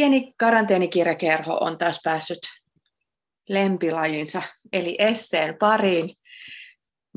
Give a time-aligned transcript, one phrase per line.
[0.00, 2.38] pieni karanteenikirjakerho on taas päässyt
[3.48, 4.42] lempilajinsa,
[4.72, 6.14] eli esseen pariin.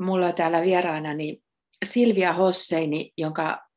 [0.00, 1.38] Mulla on täällä vieraanani
[1.84, 3.68] Silvia Hosseini, jonka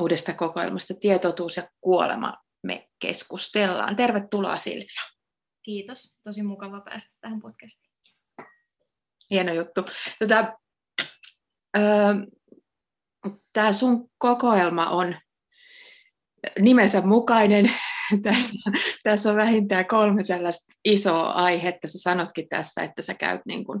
[0.00, 3.96] uudesta kokoelmasta Tietotuus ja kuolema me keskustellaan.
[3.96, 5.02] Tervetuloa Silvia.
[5.62, 7.92] Kiitos, tosi mukava päästä tähän podcastiin.
[9.30, 9.86] Hieno juttu.
[10.18, 10.58] Tota,
[11.76, 12.14] öö,
[13.52, 15.16] Tämä sun kokoelma on
[16.58, 17.70] nimensä mukainen.
[18.22, 18.70] Tässä,
[19.02, 21.88] tässä on vähintään kolme tällaista isoa aihetta.
[21.88, 23.80] Sä sanotkin tässä, että sä käyt niin kuin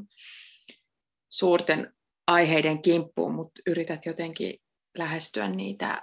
[1.28, 1.92] suurten
[2.26, 4.54] aiheiden kimppuun, mutta yrität jotenkin
[4.98, 6.02] lähestyä niitä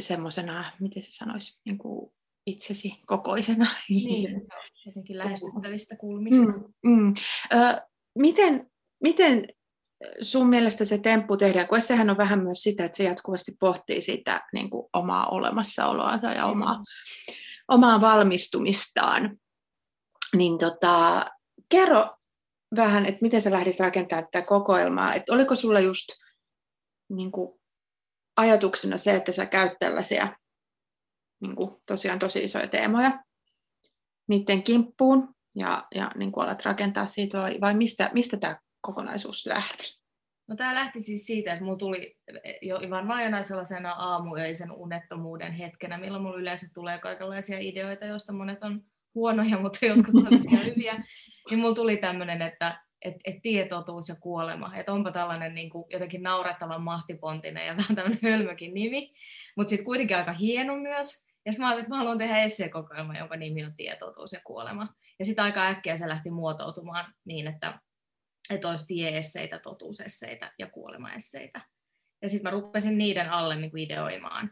[0.00, 2.12] semmoisena, miten se sanoisi, niin kuin
[2.46, 3.66] itsesi kokoisena.
[3.88, 4.42] Niin,
[4.86, 6.52] jotenkin lähestyttävistä kulmista.
[6.52, 7.14] Mm, mm.
[7.52, 7.82] Ö,
[8.18, 8.70] miten,
[9.02, 9.48] miten
[10.20, 14.00] sun mielestä se temppu tehdään, kun sehän on vähän myös sitä, että se jatkuvasti pohtii
[14.00, 16.84] sitä niin kuin omaa olemassaoloansa ja omaa,
[17.68, 19.38] omaa valmistumistaan.
[20.36, 21.26] Niin tota,
[21.68, 22.16] kerro
[22.76, 26.06] vähän, että miten sä lähdit rakentamaan tätä kokoelmaa, että oliko sulla just
[27.08, 27.60] niin kuin,
[28.36, 30.36] ajatuksena se, että sä käyt tällaisia
[31.40, 33.24] niin kuin, tosiaan tosi isoja teemoja
[34.28, 39.46] niiden kimppuun ja, ja niin kuin alat rakentaa siitä, vai, vai mistä, mistä tämä kokonaisuus
[39.46, 40.06] lähti?
[40.48, 42.16] No tämä lähti siis siitä, että mulla tuli
[42.62, 48.64] jo varmaan jonain sellaisena aamuöisen unettomuuden hetkenä, milloin mulla yleensä tulee kaikenlaisia ideoita, joista monet
[48.64, 48.82] on
[49.14, 51.04] huonoja, mutta jotkut on hyviä.
[51.50, 54.76] Niin mulla tuli tämmöinen, että et, et tietotuus ja kuolema.
[54.76, 59.12] Että onpa tällainen niin kuin, jotenkin naurettavan mahtipontinen ja vähän tämmöinen hölmökin nimi,
[59.56, 61.26] mutta sitten kuitenkin aika hieno myös.
[61.46, 64.88] Ja sitten mä ajattelin, että mä haluan tehdä esseekokoelma, jonka nimi on tietotuus ja kuolema.
[65.18, 67.78] Ja sitten aika äkkiä se lähti muotoutumaan niin, että,
[68.50, 71.60] että olisi tieesseitä, totuusesseitä ja kuolemaesseitä.
[72.22, 74.50] Ja sitten mä rupesin niiden alle niin kuin ideoimaan,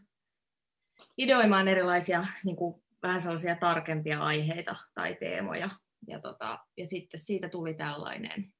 [1.18, 5.70] ideoimaan erilaisia niin kuin, vähän sellaisia tarkempia aiheita tai teemoja.
[6.08, 8.52] Ja, tota, ja sitten siitä tuli tällainen.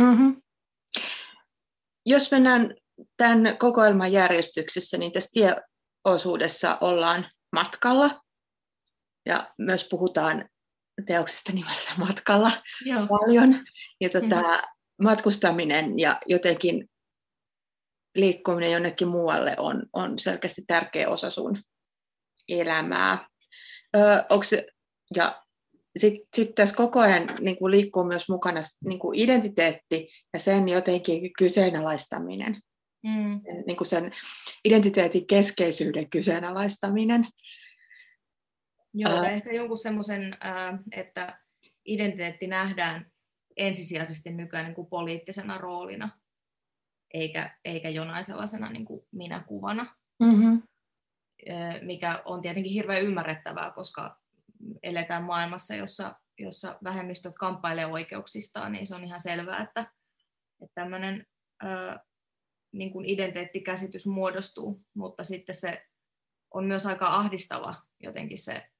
[0.00, 0.42] Mm-hmm.
[2.06, 2.74] Jos mennään
[3.16, 8.20] tämän kokoelman järjestyksessä, niin tässä tieosuudessa ollaan matkalla.
[9.26, 10.48] Ja myös puhutaan
[11.06, 12.50] teoksesta nimellä matkalla
[12.84, 13.06] Joo.
[13.06, 13.64] paljon.
[14.00, 14.75] Ja tota, mm-hmm.
[15.02, 16.88] Matkustaminen ja jotenkin
[18.14, 21.62] liikkuminen jonnekin muualle on, on selkeästi tärkeä osa sun
[22.48, 23.28] elämää.
[23.96, 24.66] Öö, se,
[25.16, 25.42] ja
[25.96, 30.68] sitten sit tässä koko ajan niin kuin liikkuu myös mukana niin kuin identiteetti ja sen
[30.68, 32.60] jotenkin kyseenalaistaminen.
[33.02, 33.40] Mm.
[33.66, 34.12] Niin kuin sen
[34.64, 37.28] identiteetin keskeisyyden kyseenalaistaminen.
[38.94, 40.36] Joo, uh, ehkä jonkun semmoisen,
[40.92, 41.38] että
[41.84, 43.10] identiteetti nähdään
[43.56, 46.08] ensisijaisesti nykyään niin kuin poliittisena roolina,
[47.14, 50.62] eikä, eikä jonain sellaisena niin kuin minäkuvana, mm-hmm.
[51.82, 54.20] mikä on tietenkin hirveän ymmärrettävää, koska
[54.82, 59.80] eletään maailmassa, jossa, jossa vähemmistöt kamppailee oikeuksistaan, niin se on ihan selvää, että,
[60.62, 61.26] että tämmöinen
[62.72, 65.86] niin kuin identiteettikäsitys muodostuu, mutta sitten se
[66.54, 68.70] on myös aika ahdistava jotenkin se,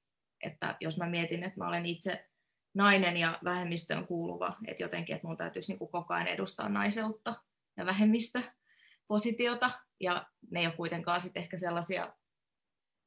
[0.43, 2.29] että jos mä mietin, että mä olen itse
[2.77, 7.35] nainen ja vähemmistöön kuuluva, että jotenkin, että mun täytyisi niin kuin koko ajan edustaa naiseutta
[7.77, 9.71] ja vähemmistöpositiota,
[10.01, 12.15] ja ne ei ole kuitenkaan sitten ehkä sellaisia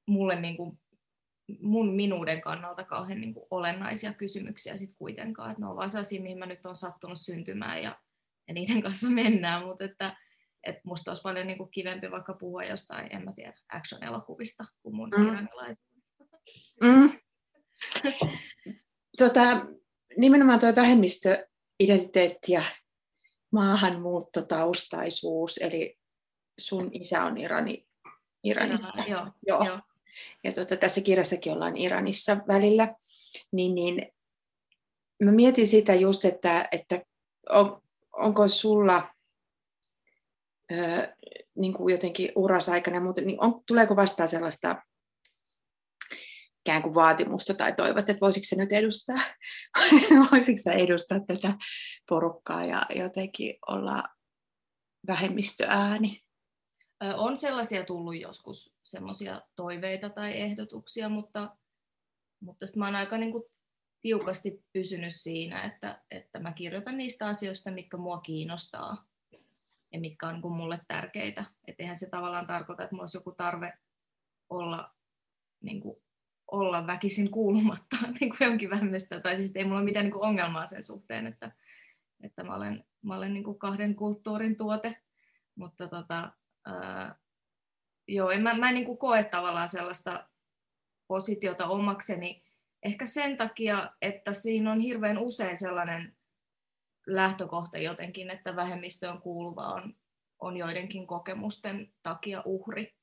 [0.07, 0.79] mulle niin kuin
[1.61, 6.21] mun minuuden kannalta kauhean niin kuin olennaisia kysymyksiä sitten kuitenkaan, että ne on vaan sellaisia,
[6.21, 7.99] mihin mä nyt on sattunut syntymään ja,
[8.47, 10.17] ja niiden kanssa mennään, mutta että,
[10.63, 14.95] että musta olisi paljon niin kuin kivempi vaikka puhua jostain, en mä tiedä, action-elokuvista kuin
[14.95, 15.27] mun mm.
[15.27, 16.37] iranilaisuudesta.
[16.81, 17.11] Mm.
[19.19, 19.65] tota,
[20.17, 22.63] nimenomaan tuo vähemmistöidentiteetti ja
[23.51, 25.97] maahanmuuttotaustaisuus, eli
[26.59, 27.87] sun isä on Irani,
[28.43, 28.93] Iranista.
[28.97, 29.65] Ja, joo, joo.
[29.65, 29.79] joo
[30.43, 32.95] ja tuota, tässä kirjassakin ollaan Iranissa välillä,
[33.51, 34.11] niin, niin
[35.23, 37.01] mä mietin sitä just, että, että
[37.49, 37.81] on,
[38.13, 39.07] onko sulla
[40.71, 40.75] ö,
[41.55, 44.83] niin kuin jotenkin urasaikana ja muuten, niin on, tuleeko vastaan sellaista
[46.69, 49.21] ikään kuin vaatimusta tai toivot, että voisiko se nyt edustaa,
[50.31, 51.53] voisiko se edustaa tätä
[52.09, 54.03] porukkaa ja jotenkin olla
[55.07, 56.21] vähemmistöääni?
[57.17, 61.57] On sellaisia tullut joskus, semmoisia toiveita tai ehdotuksia, mutta,
[62.39, 63.43] mutta mä oon aika niin kuin
[64.01, 69.05] tiukasti pysynyt siinä, että, että mä kirjoitan niistä asioista, mitkä mua kiinnostaa
[69.93, 71.45] ja mitkä on niin kuin mulle tärkeitä.
[71.67, 73.73] Että eihän se tavallaan tarkoita, että mulla olisi joku tarve
[74.49, 74.95] olla,
[75.61, 76.03] niin kuin,
[76.51, 79.19] olla väkisin kuulumatta niin kuin jonkin vähemmistöä.
[79.19, 81.51] Tai siis ei mulla ole mitään niin kuin ongelmaa sen suhteen, että,
[82.23, 85.01] että mä olen, mä olen niin kuin kahden kulttuurin tuote.
[85.55, 86.31] Mutta tota,
[86.65, 87.15] ää,
[88.07, 90.29] joo, en mä, mä en niin kuin koe tavallaan sellaista
[91.07, 92.43] positiota omakseni
[92.83, 96.17] ehkä sen takia, että siinä on hirveän usein sellainen
[97.07, 99.93] lähtökohta jotenkin, että vähemmistöön kuuluva on,
[100.39, 102.95] on joidenkin kokemusten takia uhri.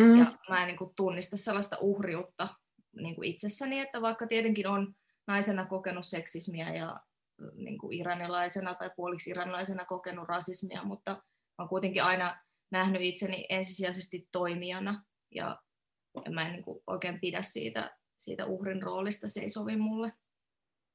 [0.00, 0.18] Mm.
[0.18, 2.48] Ja mä en niin kuin, tunnista sellaista uhriutta
[2.96, 4.94] niin kuin itsessäni, että vaikka tietenkin on
[5.26, 7.00] naisena kokenut seksismiä ja
[7.54, 11.22] niin kuin iranilaisena tai puoliksi iranilaisena kokenut rasismia, mutta
[11.58, 12.36] olen kuitenkin aina
[12.70, 15.04] nähnyt itseni ensisijaisesti toimijana
[15.34, 15.62] ja,
[16.24, 20.12] ja mä en niin kuin oikein pidä siitä, siitä uhrin roolista, se ei sovi mulle.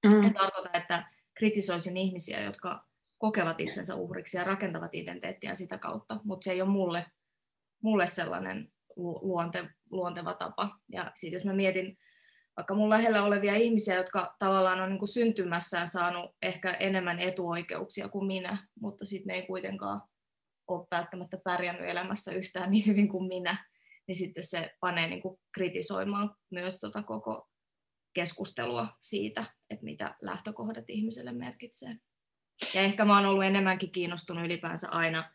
[0.06, 0.24] Mm.
[0.24, 2.86] En tarkoita, että kritisoisin ihmisiä, jotka
[3.18, 7.06] kokevat itsensä uhriksi ja rakentavat identiteettiä sitä kautta, mutta se ei ole mulle,
[7.82, 10.70] mulle sellainen luonte, luonteva tapa.
[10.92, 11.98] Ja sitten jos mä mietin
[12.58, 18.10] vaikka mun lähellä olevia ihmisiä, jotka tavallaan on niin kuin syntymässään saanut ehkä enemmän etuoikeuksia
[18.10, 20.02] kuin minä, mutta sitten ne ei kuitenkaan
[20.68, 23.66] ole välttämättä pärjännyt elämässä yhtään niin hyvin kuin minä,
[24.08, 27.48] niin sitten se panee niin kuin kritisoimaan myös tota koko
[28.14, 31.96] keskustelua siitä, että mitä lähtökohdat ihmiselle merkitsee.
[32.74, 35.32] Ja ehkä mä oon ollut enemmänkin kiinnostunut ylipäänsä aina,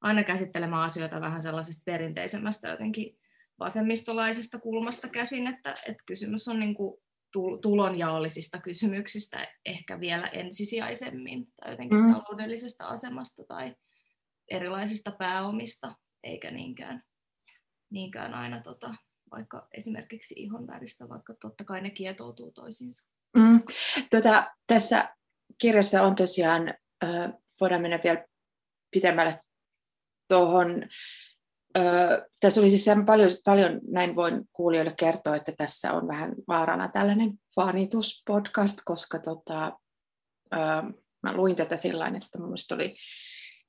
[0.00, 3.18] aina käsittelemään asioita vähän sellaisesta perinteisemmästä jotenkin
[3.58, 7.00] vasemmistolaisesta kulmasta käsin, että, että kysymys on niin kuin
[7.62, 12.12] tulonjaollisista kysymyksistä ehkä vielä ensisijaisemmin tai jotenkin mm.
[12.12, 13.74] taloudellisesta asemasta tai
[14.50, 17.02] erilaisista pääomista, eikä niinkään,
[17.90, 18.94] niinkään aina tota,
[19.30, 23.08] vaikka esimerkiksi ihon väristä, vaikka totta kai ne kietoutuu toisiinsa.
[23.36, 23.62] Mm.
[24.10, 25.14] Tota, tässä
[25.58, 26.74] kirjassa on tosiaan,
[27.04, 28.24] äh, voidaan mennä vielä
[28.90, 29.40] pitemmälle
[30.28, 30.82] tuohon
[32.40, 37.30] tässä oli siis paljon, paljon, näin voin kuulijoille kertoa, että tässä on vähän vaarana tällainen
[37.54, 39.78] fanituspodcast, koska tota,
[40.54, 40.58] ö,
[41.22, 42.96] mä luin tätä sillä että minusta oli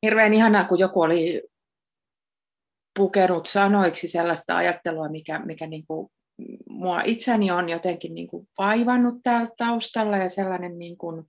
[0.04, 1.44] hirveän ihanaa, kun joku oli
[3.00, 6.12] pukenut sanoiksi sellaista ajattelua, mikä, mikä niin kuin
[6.70, 11.24] mua itseni on jotenkin niin kuin vaivannut täällä taustalla ja sellainen niin kuin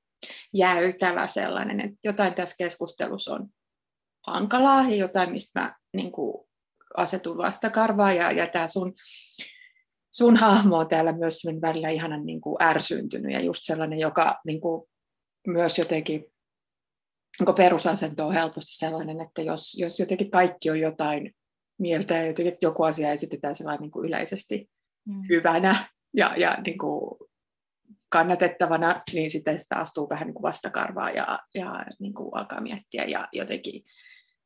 [0.54, 3.48] jäytävä sellainen, että jotain tässä keskustelussa on
[4.26, 6.46] hankalaa ja jotain, mistä mä niin kuin
[6.96, 8.94] asetun vastakarvaa ja, ja tämä sun,
[10.10, 14.60] sun hahmo on täällä myös välillä ihanan niin kuin ärsyntynyt ja just sellainen, joka niin
[14.60, 14.88] kuin
[15.46, 16.24] myös jotenkin
[17.40, 21.34] niin perusasento on helposti sellainen, että jos, jos jotenkin kaikki on jotain
[21.78, 24.70] mieltä ja jotenkin joku asia esitetään sellainen niin kuin yleisesti
[25.08, 25.22] mm.
[25.28, 27.28] hyvänä ja, ja niin kuin
[28.08, 33.04] kannatettavana, niin sitten sitä astuu vähän niin kuin vastakarvaa ja, ja niin kuin alkaa miettiä
[33.04, 33.82] ja jotenkin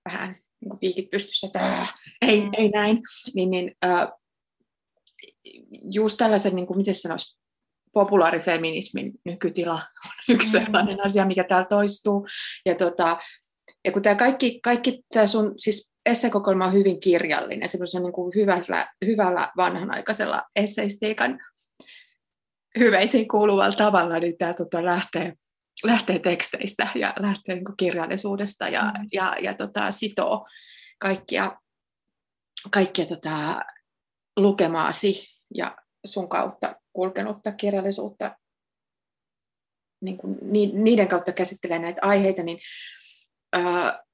[0.09, 1.87] vähän niin kuin piikit pystyssä, että
[2.23, 2.51] ei, mm.
[2.59, 2.99] ei näin,
[3.35, 4.09] niin, niin äh,
[5.71, 7.39] just tällaisen, niin kuin, miten sanoisi,
[7.93, 10.65] populaarifeminismin nykytila on yksi mm.
[10.65, 12.27] sellainen asia, mikä täällä toistuu.
[12.67, 13.19] Ja, tota,
[13.85, 18.33] ja kun tämä kaikki, kaikki tämä sun, siis essekokoelma on hyvin kirjallinen, semmoisen niin kuin
[18.35, 21.39] hyvällä, hyvällä vanhanaikaisella esseistiikan
[22.79, 25.33] hyveisiin kuuluvalla tavalla, niin tämä tota, lähtee
[25.82, 29.09] lähtee teksteistä ja lähtee niin kirjallisuudesta ja, mm.
[29.12, 30.47] ja, ja tota, sitoo
[30.99, 31.59] kaikkia,
[32.71, 33.61] kaikkia tota,
[34.37, 35.76] lukemaasi ja
[36.06, 38.37] sun kautta kulkenutta kirjallisuutta,
[40.03, 40.38] niin kuin
[40.85, 42.59] niiden kautta käsittelee näitä aiheita, niin
[43.53, 44.05] ää,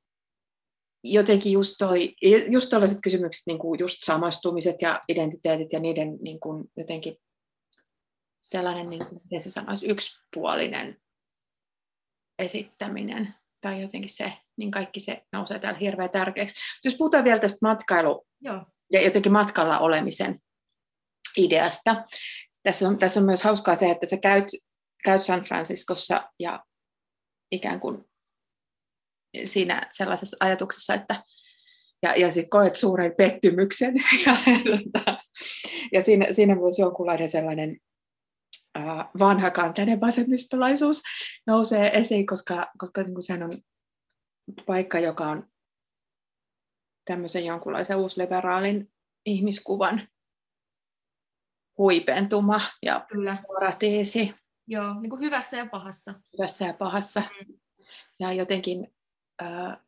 [1.04, 2.14] jotenkin just, toi,
[2.50, 7.16] just tällaiset kysymykset, niin kuin just samastumiset ja identiteetit ja niiden niin kuin jotenkin
[8.40, 10.96] sellainen, niin kuin, miten se sanoisi, yksipuolinen
[12.40, 16.60] esittäminen tai jotenkin se, niin kaikki se nousee täällä hirveän tärkeäksi.
[16.84, 18.64] Jos puhutaan vielä tästä matkailu Joo.
[18.92, 20.40] ja jotenkin matkalla olemisen
[21.36, 22.04] ideasta.
[22.62, 24.46] Tässä on, tässä on myös hauskaa se, että sä käyt,
[25.04, 26.64] käyt San Franciscossa ja
[27.52, 28.04] ikään kuin
[29.44, 31.22] siinä sellaisessa ajatuksessa, että
[32.02, 33.94] ja, ja sitten koet suuren pettymyksen.
[34.26, 34.36] ja,
[35.06, 35.16] ja,
[35.92, 37.76] ja siinä, siinä myös jonkunlainen sellainen
[39.18, 41.02] vanhakantainen vasemmistolaisuus
[41.46, 43.52] nousee esiin, koska, koska niin kuin sehän on
[44.66, 45.48] paikka, joka on
[47.04, 48.92] tämmöisen jonkunlaisen uusliberaalin
[49.26, 50.08] ihmiskuvan
[51.78, 53.36] huipentuma ja Kyllä.
[53.54, 54.34] paratiisi.
[54.66, 56.14] Joo, niin kuin hyvässä ja pahassa.
[56.38, 57.20] Hyvässä ja pahassa.
[57.20, 57.58] Mm.
[58.20, 58.94] Ja jotenkin
[59.40, 59.84] ää,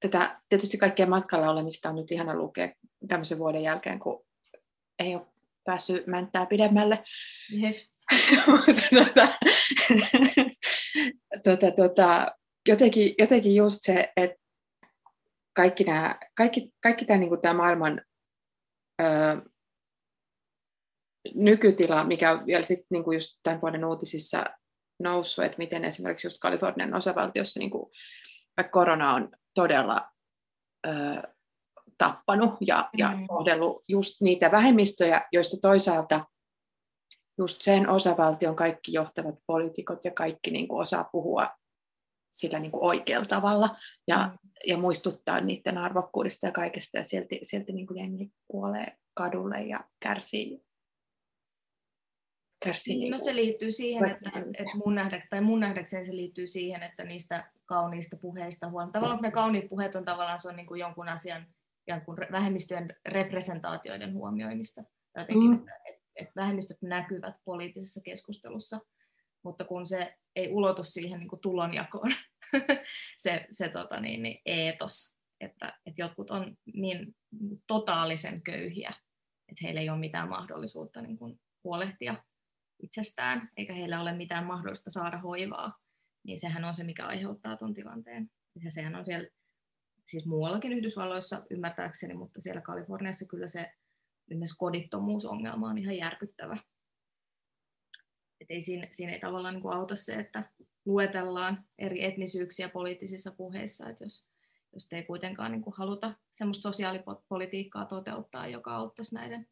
[0.00, 2.68] tätä tietysti kaikkea matkalla olemista on nyt ihana lukea
[3.08, 4.24] tämmöisen vuoden jälkeen, kun
[4.98, 5.26] ei ole
[5.64, 7.04] päässyt mänttää pidemmälle.
[7.62, 7.91] Yes.
[8.94, 9.28] Tota,
[11.44, 12.26] tota, tota,
[12.68, 14.36] jotenkin, jotenkin just se, että
[15.56, 18.00] kaikki, nämä, kaikki, kaikki tämä, niin kuin tämä maailman
[19.02, 19.06] ö,
[21.34, 24.44] nykytila, mikä on vielä sitten niin kuin just tämän vuoden uutisissa
[25.02, 27.90] noussut, että miten esimerkiksi just Kalifornian osavaltiossa niin kuin,
[28.70, 30.08] korona on todella
[30.86, 30.90] ö,
[31.98, 32.98] tappanut ja, mm.
[32.98, 36.24] ja kohdellut just niitä vähemmistöjä, joista toisaalta
[37.38, 41.48] just sen osavaltion kaikki johtavat poliitikot ja kaikki niin kuin osaa puhua
[42.32, 43.76] sillä niin kuin oikealla tavalla
[44.08, 44.50] ja, mm.
[44.66, 49.84] ja muistuttaa niiden arvokkuudesta ja kaikesta ja silti, silti niin kuin jengi kuolee kadulle ja
[50.00, 50.62] kärsii
[52.64, 56.46] kärsii niin, no se liittyy siihen, että, että mun, nähdäks, tai mun nähdäkseni se liittyy
[56.46, 58.92] siihen, että niistä kauniista puheista huolimatta.
[58.98, 61.46] Tavallaan kun ne kauniit puheet on tavallaan se on niin kuin jonkun asian
[61.88, 64.82] jonkun vähemmistöjen representaatioiden huomioimista.
[65.18, 65.54] Jotenkin, mm.
[65.54, 68.80] että, että, vähemmistöt näkyvät poliittisessa keskustelussa,
[69.44, 72.12] mutta kun se ei ulotu siihen niin kuin tulonjakoon,
[73.22, 77.16] se, se tota niin, niin eetos, että, että jotkut on niin
[77.66, 78.94] totaalisen köyhiä,
[79.48, 82.24] että heillä ei ole mitään mahdollisuutta niin kuin huolehtia
[82.82, 85.78] itsestään, eikä heillä ole mitään mahdollista saada hoivaa,
[86.26, 88.30] niin sehän on se, mikä aiheuttaa tuon tilanteen.
[88.64, 89.28] Ja sehän on siellä,
[90.08, 93.72] siis muuallakin Yhdysvalloissa ymmärtääkseni, mutta siellä Kaliforniassa kyllä se
[94.30, 96.56] myös kodittomuusongelma on ihan järkyttävä.
[98.40, 100.50] Et ei siinä, siinä ei tavallaan niin auta se, että
[100.84, 104.28] luetellaan eri etnisyyksiä poliittisissa puheissa, että jos,
[104.72, 109.46] jos ei kuitenkaan niin kuin haluta semmoista sosiaalipolitiikkaa toteuttaa, joka auttaisi näiden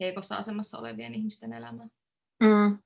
[0.00, 1.88] heikossa asemassa olevien ihmisten elämää.
[2.42, 2.78] Mm.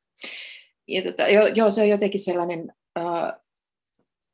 [0.88, 3.42] Ja tota, joo, joo, se on jotenkin sellainen uh,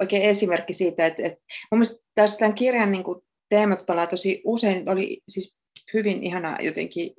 [0.01, 1.39] oikein esimerkki siitä, että, että
[1.71, 5.64] mun mielestä tässä tämän kirjan niin kuin, teemat palaa tosi usein, oli siis
[5.95, 7.11] hyvin ihana jotenkin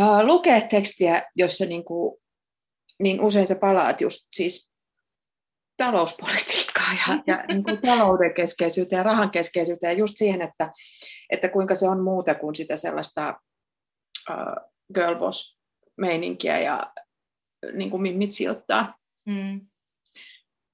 [0.00, 2.18] uh, lukea tekstiä, jossa niin, kuin,
[3.02, 4.72] niin usein se palaat just siis
[5.76, 10.70] talouspolitiikkaa ja, ja niin kuin talouden keskeisyyteen ja rahan keskeisyyteen ja just siihen, että,
[11.30, 13.40] että kuinka se on muuta kuin sitä sellaista
[14.30, 15.58] uh, girlboss
[15.96, 16.92] meininkiä ja
[17.72, 18.94] niin kuin mimmit sijoittaa.
[19.26, 19.60] Mm.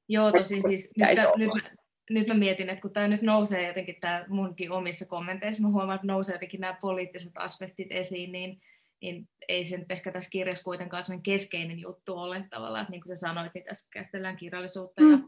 [0.08, 1.72] Joo, tosi siis nyt, nyt,
[2.14, 5.94] nyt mä mietin, että kun tämä nyt nousee jotenkin tämä munkin omissa kommenteissa, mä huomaan,
[5.94, 8.60] että nousee jotenkin nämä poliittiset aspektit esiin, niin,
[9.02, 13.00] niin ei se nyt ehkä tässä kirjassa kuitenkaan sellainen keskeinen juttu ole tavallaan, että niin
[13.00, 15.10] kuin sä sanoit, niin tässä käsitellään kirjallisuutta mm.
[15.10, 15.18] ja,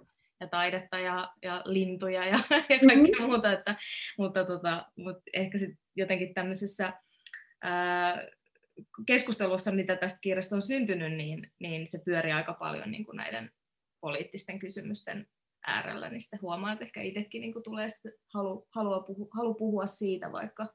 [0.40, 3.26] ja taidetta ja, ja lintuja ja, ja kaikkea mm.
[3.26, 3.76] muuta, että,
[4.18, 6.92] mutta, tota, mutta ehkä sitten jotenkin tämmöisessä
[7.62, 8.26] ää,
[9.06, 13.50] keskustelussa, mitä tästä kirjasta on syntynyt, niin, niin se pyörii aika paljon niin kuin näiden
[14.00, 15.26] poliittisten kysymysten
[15.66, 19.86] äärellä, niin sitten huomaa, että ehkä itsekin niin tulee sitten halu, halua puhu, halu puhua
[19.86, 20.68] siitä, vaikka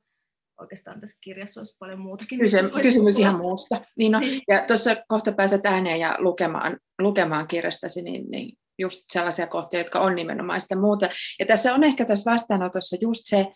[0.60, 2.40] oikeastaan tässä kirjassa olisi paljon muutakin.
[2.40, 3.82] Kysymys, kysymys ihan muusta.
[3.98, 4.42] Niin no, niin.
[4.48, 10.00] ja tuossa kohta pääset ääneen ja lukemaan, lukemaan kirjastasi, niin, niin just sellaisia kohtia, jotka
[10.00, 11.10] on nimenomaan sitä muuta.
[11.40, 13.48] Ja tässä on ehkä tässä vastaanotossa just se,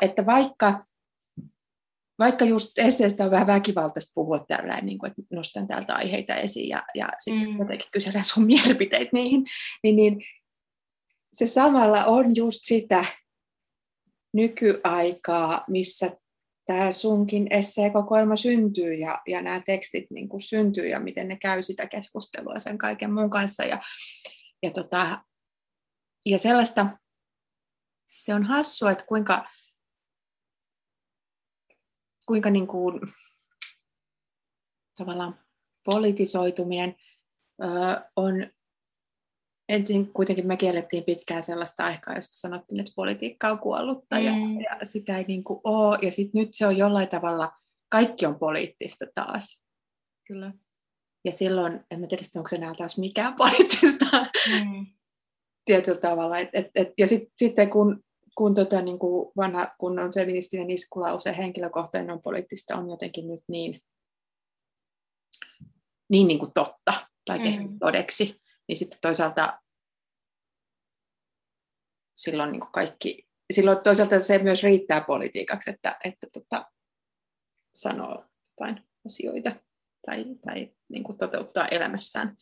[0.00, 0.80] että vaikka
[2.18, 6.68] vaikka just esseestä on vähän väkivaltaista puhua tällä, niin kuin, että nostan täältä aiheita esiin
[6.68, 7.58] ja, ja sitten mm.
[7.58, 9.44] jotenkin kysellään sun mielipiteitä niihin,
[9.82, 10.22] niin, niin
[11.32, 13.04] se samalla on just sitä
[14.32, 16.16] nykyaikaa, missä
[16.66, 21.62] tämä sunkin esseekokoelma syntyy ja, ja nämä tekstit niin kuin syntyy ja miten ne käy
[21.62, 23.64] sitä keskustelua sen kaiken muun kanssa.
[23.64, 23.80] Ja,
[24.62, 25.24] ja, tota,
[26.26, 26.86] ja sellaista,
[28.06, 29.44] se on hassua, että kuinka
[32.28, 33.00] kuinka niin kuin,
[34.98, 35.40] tavallaan
[35.84, 36.96] politisoituminen
[37.62, 37.66] ö,
[38.16, 38.50] on
[39.68, 44.24] ensin kuitenkin me kiellettiin pitkään sellaista aikaa, josta sanottiin, että politiikka on kuollutta mm.
[44.24, 44.32] ja,
[44.70, 45.98] ja sitä ei niin kuin ole.
[46.02, 47.52] Ja sitten nyt se on jollain tavalla,
[47.88, 49.64] kaikki on poliittista taas.
[50.26, 50.52] Kyllä.
[51.24, 54.86] Ja silloin, en tiedä, onko se enää taas mikään poliittista mm.
[55.64, 56.38] tietyllä tavalla.
[56.38, 58.02] Et, et, et, ja sitten sit, kun
[58.38, 63.80] kun, tota, niin kuin vanha kunnon feministinen iskulause henkilökohtainen on poliittista on jotenkin nyt niin,
[66.10, 66.92] niin, niin kuin totta
[67.24, 67.78] tai tehty mm.
[67.78, 69.62] todeksi, niin sitten toisaalta
[72.16, 76.72] silloin niin kuin kaikki, silloin toisaalta se myös riittää politiikaksi, että, että tota,
[77.74, 79.56] sanoo jotain asioita
[80.06, 82.36] tai, tai niin kuin toteuttaa elämässään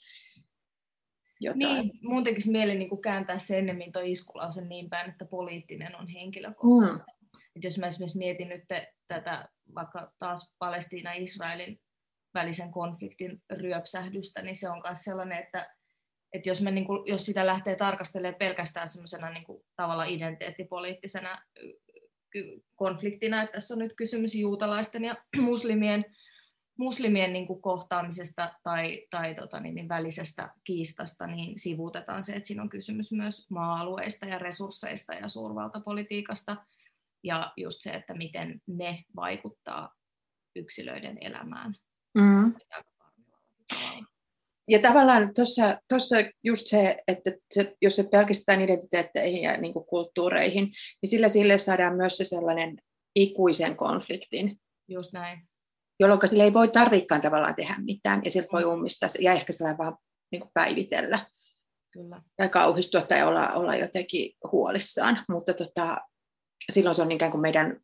[1.41, 1.59] jotain.
[1.59, 6.09] Niin, mun tekisi mieli niin kääntää se ennemmin tuo iskulause niin päin, että poliittinen on
[6.09, 7.05] henkilökohtaista.
[7.05, 7.41] Mm.
[7.57, 8.65] Et jos mä esimerkiksi mietin nyt
[9.09, 11.81] tätä vaikka taas Palestiina-Israelin
[12.35, 15.76] välisen konfliktin ryöpsähdystä, niin se on myös sellainen, että,
[16.33, 21.39] että jos, me, niin kuin, jos sitä lähtee tarkastelemaan pelkästään semmoisena niin kuin, tavallaan identiteettipoliittisena
[22.75, 26.05] konfliktina, että tässä on nyt kysymys juutalaisten ja muslimien
[26.79, 32.47] muslimien niin kuin kohtaamisesta tai, tai tota, niin, niin välisestä kiistasta, niin sivuutetaan se, että
[32.47, 36.57] siinä on kysymys myös maa-alueista ja resursseista ja suurvaltapolitiikasta
[37.23, 39.95] ja just se, että miten ne vaikuttaa
[40.57, 41.73] yksilöiden elämään.
[42.15, 42.55] Mm.
[42.71, 42.83] Ja
[44.83, 45.31] tavallaan
[45.89, 50.65] tuossa just se, että se, jos se pelkästään identiteetteihin ja niin kulttuureihin,
[51.03, 52.77] niin sillä sille saadaan myös se sellainen
[53.17, 54.57] ikuisen konfliktin
[54.89, 55.39] just näin
[56.01, 58.71] jolloin sille ei voi tarvikaan tavallaan tehdä mitään, ja voi Mm.
[58.71, 59.97] ummistaa se- ja ehkä sellainen vaan
[60.33, 61.27] niin päivitellä
[61.93, 62.23] Kyllä.
[62.37, 65.97] tai kauhistua tai olla, olla jotenkin huolissaan, mutta tota,
[66.73, 67.81] silloin se on ikään kuin meidän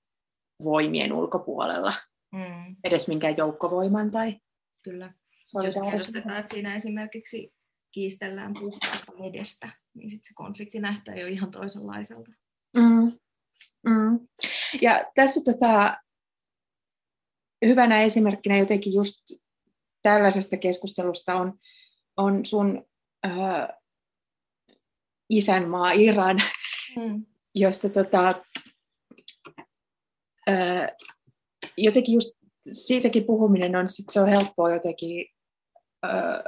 [0.64, 1.92] voimien ulkopuolella,
[2.34, 4.36] Mm, edes minkään joukkovoiman tai
[4.82, 5.12] kyllä.
[5.64, 7.52] Jos tiedostetaan, että siinä esimerkiksi
[7.92, 12.30] kiistellään puhtaasta vedestä, niin sitten se konflikti näyttää jo ihan toisenlaiselta.
[12.76, 13.12] Mm.
[13.86, 14.28] Mm.
[14.80, 15.96] Ja tässä tota,
[17.66, 19.18] hyvänä esimerkkinä jotenkin just
[20.02, 21.58] tällaisesta keskustelusta on,
[22.16, 22.84] on sun
[23.26, 23.68] äh,
[25.30, 26.42] isänmaa Iran,
[26.96, 27.26] Mm.
[27.54, 28.42] josta tota,
[30.48, 30.88] äh,
[31.76, 32.38] jotenkin just
[32.72, 35.26] siitäkin puhuminen on, sit se on helppoa jotenkin,
[36.04, 36.42] äh,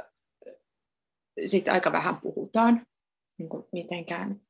[1.45, 2.85] siitä aika vähän puhutaan,
[3.37, 4.41] niin kuin mitenkään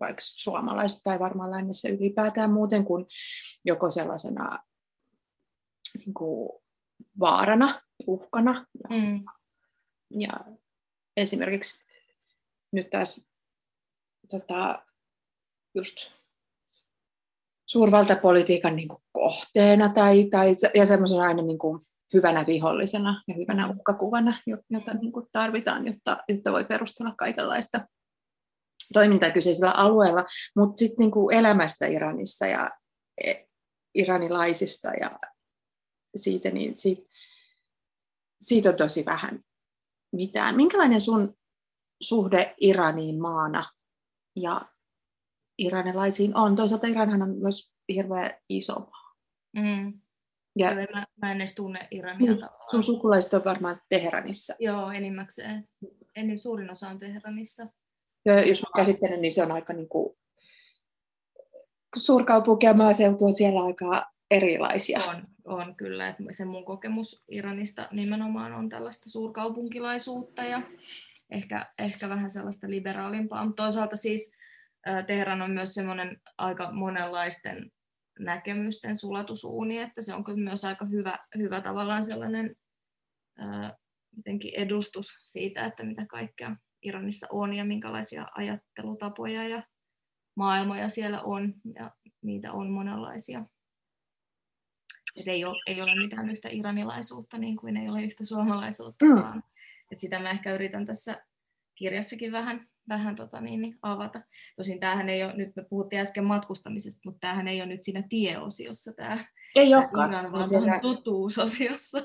[0.00, 3.06] vaikka suomalaisessa tai varmaan lännessä ylipäätään muuten kuin
[3.64, 4.58] joko sellaisena
[5.98, 6.50] niin kuin
[7.20, 8.66] vaarana, uhkana.
[8.90, 9.24] Mm.
[10.10, 10.32] Ja
[11.16, 11.84] esimerkiksi
[12.72, 13.28] nyt taas
[14.30, 14.86] tota,
[15.74, 15.96] just
[17.66, 21.80] suurvaltapolitiikan niin kuin kohteena tai, tai, ja semmoisena aina niin kuin
[22.12, 27.86] hyvänä vihollisena ja hyvänä uhkakuvana, jo- jota niin kuin tarvitaan, jotta, jotta voi perustella kaikenlaista
[28.92, 30.24] toimintaa kyseisellä alueella,
[30.56, 32.70] mutta sitten niinku elämästä Iranissa ja
[33.24, 33.44] e-
[33.94, 35.18] iranilaisista ja
[36.16, 37.02] siitä, niin siitä,
[38.40, 39.40] siitä on tosi vähän
[40.12, 40.56] mitään.
[40.56, 41.34] Minkälainen sun
[42.02, 43.70] suhde Iraniin maana
[44.36, 44.60] ja
[45.58, 46.56] iranilaisiin on?
[46.56, 49.14] Toisaalta Iranhan on myös hirveän iso maa.
[49.56, 50.00] Mm.
[50.56, 52.70] Ja Ja mä, mä en edes tunne Irania Niin, tavallaan.
[52.70, 54.54] sun sukulaiset on varmaan Teheranissa.
[54.58, 55.68] Joo, enimmäkseen.
[56.16, 57.66] Enim, suurin osa on Teheranissa.
[58.24, 60.16] Ja jos mä käsittelen, niin se on aika niin kuin,
[61.96, 65.00] suurkaupunki ja maaseutu on siellä aika erilaisia.
[65.04, 66.08] On, on kyllä.
[66.08, 70.62] Et se mun kokemus Iranista nimenomaan on tällaista suurkaupunkilaisuutta ja
[71.30, 73.44] ehkä, ehkä vähän sellaista liberaalimpaa.
[73.44, 74.32] Mutta toisaalta siis
[75.06, 77.72] Teheran on myös semmoinen aika monenlaisten
[78.24, 82.56] näkemysten sulatusuuni, että se on kyllä myös aika hyvä, hyvä tavallaan sellainen
[83.38, 83.76] ää,
[84.16, 89.62] jotenkin edustus siitä, että mitä kaikkea Iranissa on ja minkälaisia ajattelutapoja ja
[90.36, 91.90] maailmoja siellä on, ja
[92.22, 93.44] niitä on monenlaisia.
[95.16, 99.36] Et ei, ole, ei ole mitään yhtä iranilaisuutta, niin kuin ei ole yhtä suomalaisuuttakaan.
[99.36, 99.42] Mm.
[99.90, 101.24] Et sitä mä ehkä yritän tässä
[101.82, 104.20] kirjassakin vähän, vähän tota niin, niin avata.
[104.56, 108.02] Tosin tämähän ei ole, nyt me puhuttiin äsken matkustamisesta, mutta tämähän ei ole nyt siinä
[108.08, 109.18] tieosiossa tämä
[109.56, 110.10] Ei olekaan.
[110.32, 111.98] Vaan siellä- totuusosiossa.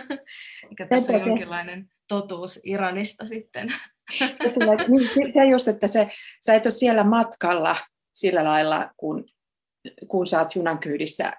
[0.70, 3.68] Eikä tässä on jonkinlainen totuus Iranista sitten.
[4.88, 6.10] niin, se just, että se,
[6.46, 7.76] sä et ole siellä matkalla
[8.14, 9.24] sillä lailla, kun,
[10.08, 11.32] kun sä oot junan kyydissä.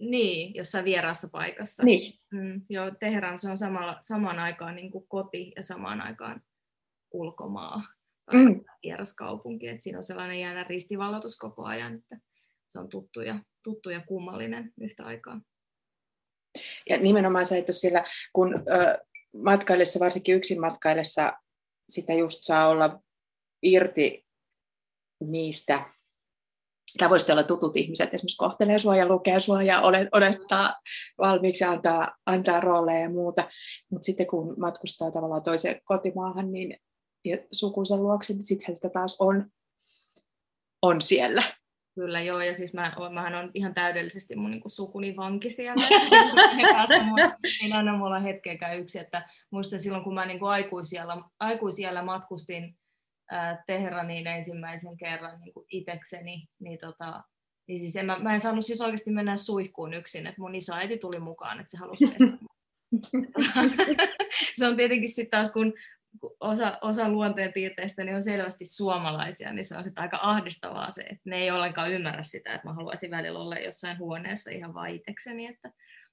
[0.00, 1.84] Niin, jossain vieraassa paikassa.
[1.84, 2.18] Niin.
[2.32, 6.42] Mm, joo, Teheran se on samalla, samaan aikaan niin kuin koti ja samaan aikaan
[7.14, 7.82] ulkomaa
[8.26, 8.48] tai Mm.
[8.48, 8.64] mm.
[8.82, 9.68] vieras kaupunki.
[9.68, 12.18] Et siinä on sellainen jäänä ristivallatus koko ajan, että
[12.68, 15.40] se on tuttu ja, tuttu ja kummallinen yhtä aikaa.
[16.88, 19.04] Ja nimenomaan sä et ole siellä, kun ö,
[19.44, 21.32] matkaillessa, varsinkin yksin matkaillessa,
[21.88, 23.00] sitä just saa olla
[23.62, 24.26] irti
[25.24, 25.90] niistä
[26.98, 30.74] tavoista, joilla tutut ihmiset esimerkiksi kohtelee sua ja lukee sua ja odottaa
[31.18, 33.48] valmiiksi ja antaa, antaa rooleja ja muuta.
[33.90, 36.78] Mutta sitten kun matkustaa tavallaan toiseen kotimaahan niin,
[37.52, 39.50] sukunsa luokse, niin sittenhän sitä taas on,
[40.82, 41.42] on siellä.
[41.94, 45.86] Kyllä joo, ja siis mä, oon- mähän on ihan täydellisesti mun niin sukuni vanki siellä.
[47.60, 52.76] Niin aina mulla hetkeäkään yksi, että muistan silloin, kun mä niin aikuisiellä, aikuisiellä matkustin
[53.30, 57.22] ää, Teheraniin ensimmäisen kerran niin itekseni, niin, tota,
[57.68, 60.98] niin siis en, mä, mä en saanut siis oikeasti mennä suihkuun yksin, että mun isoäiti
[60.98, 62.36] tuli mukaan, että se halusi pestä
[64.58, 65.72] se on tietenkin sitten taas, kun
[66.40, 71.22] osa, osa luonteenpiirteistä niin on selvästi suomalaisia, niin se on sitten aika ahdistavaa se, että
[71.30, 75.46] ne ei ollenkaan ymmärrä sitä, että mä haluaisin välillä olla jossain huoneessa ihan vaan itekseni,
[75.46, 75.70] että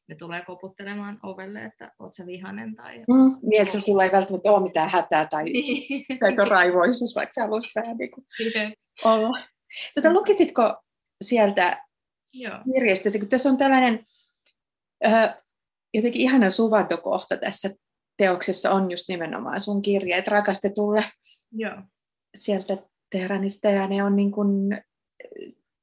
[0.08, 2.98] ne tulee koputtelemaan ovelle, että oot sä vihanen tai...
[2.98, 6.06] Mm, niin, että sulla ei välttämättä ole mitään hätää tai, Niin.
[6.20, 8.26] tai ole raivoisuus, vaikka sä haluaisit vähän niin kuin
[9.04, 9.40] olla.
[9.96, 10.82] Tätä lukisitko
[11.24, 11.84] sieltä
[12.34, 12.58] Joo.
[12.74, 14.06] kirjastasi, kun tässä on tällainen
[15.06, 15.10] ö,
[15.94, 17.70] jotenkin ihana suvantokohta tässä
[18.22, 21.04] teoksessa on just nimenomaan sun kirjeet rakastetulle
[21.52, 21.82] Joo.
[22.36, 22.78] sieltä
[23.10, 24.78] Teheranista ja ne on niin kuin,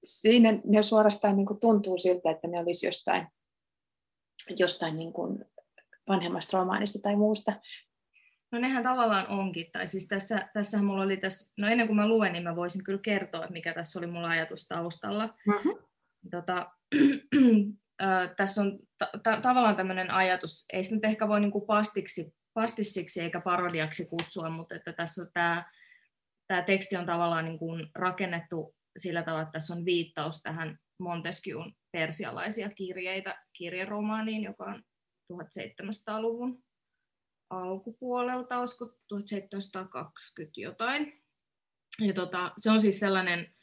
[0.04, 3.26] siinä ne suorastaan niin kuin tuntuu siltä, että ne olisi jostain,
[4.58, 5.44] jostain niin kuin
[6.08, 7.52] vanhemmasta romaanista tai muusta.
[8.52, 12.08] No nehän tavallaan onkin, tai siis tässä, tässähän mulla oli tässä, no ennen kuin mä
[12.08, 15.34] luen, niin mä voisin kyllä kertoa, että mikä tässä oli mulla ajatus taustalla.
[15.46, 15.72] Mm-hmm.
[16.30, 16.70] Tota,
[18.36, 23.20] tässä on ta- ta- tavallaan tämmöinen ajatus, ei se nyt ehkä voi niinku pastiksi, pastissiksi
[23.20, 25.64] eikä parodiaksi kutsua, mutta että tässä on tämä,
[26.46, 32.70] tämä teksti on tavallaan niinku rakennettu sillä tavalla, että tässä on viittaus tähän Montesquieun persialaisia
[32.70, 34.82] kirjeitä kirjeromaaniin, joka on
[35.32, 36.64] 1700-luvun
[37.50, 41.22] alkupuolelta, olisiko 1720 jotain.
[42.00, 43.54] Ja tota, se on siis sellainen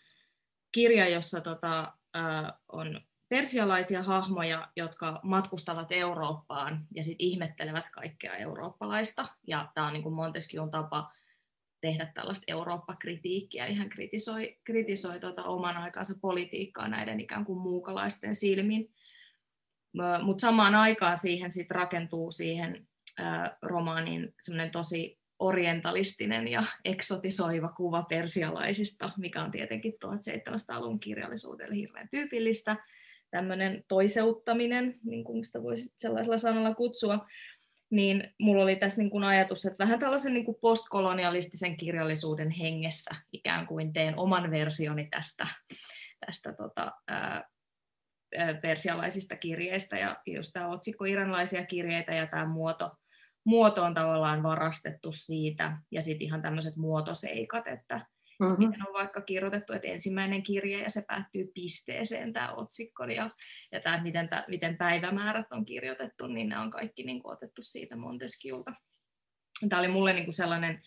[0.72, 9.26] kirja, jossa tota, äh, on persialaisia hahmoja, jotka matkustavat Eurooppaan ja sitten ihmettelevät kaikkea eurooppalaista.
[9.48, 11.12] Ja tämä on niin kuin Montesquieun tapa
[11.82, 18.36] tehdä tällaista Eurooppa-kritiikkiä, eli hän kritisoi, kritisoi tota oman aikansa politiikkaa näiden ikään kuin muukalaisten
[18.36, 18.94] silmin.
[20.22, 24.34] Mutta samaan aikaan siihen sit rakentuu siihen ää, romaanin
[24.72, 32.76] tosi orientalistinen ja eksotisoiva kuva persialaisista, mikä on tietenkin 1700-luvun kirjallisuudelle hirveän tyypillistä.
[33.36, 37.28] Tämmöinen toiseuttaminen, niin kuin sitä voisi sellaisella sanalla kutsua,
[37.90, 43.16] niin mulla oli tässä niin kuin ajatus, että vähän tällaisen niin kuin postkolonialistisen kirjallisuuden hengessä
[43.32, 45.48] ikään kuin teen oman versioni tästä,
[46.26, 47.50] tästä tota, ää,
[48.62, 52.92] persialaisista kirjeistä, ja just tämä otsikko iranlaisia kirjeitä ja tämä muoto,
[53.46, 58.06] muoto on tavallaan varastettu siitä, ja sitten ihan tämmöiset muotoseikat, että
[58.40, 58.68] mm-hmm.
[58.68, 63.30] miten on vaikka kirjoitettu, että ensimmäinen kirje ja se päättyy pisteeseen tämä otsikko, ja,
[63.72, 67.62] ja tämä, miten, tämä, miten päivämäärät on kirjoitettu, niin ne on kaikki niin kuin, otettu
[67.62, 68.74] siitä Montesquieuta.
[69.70, 70.82] Tämä oli mulle niin kuin sellainen,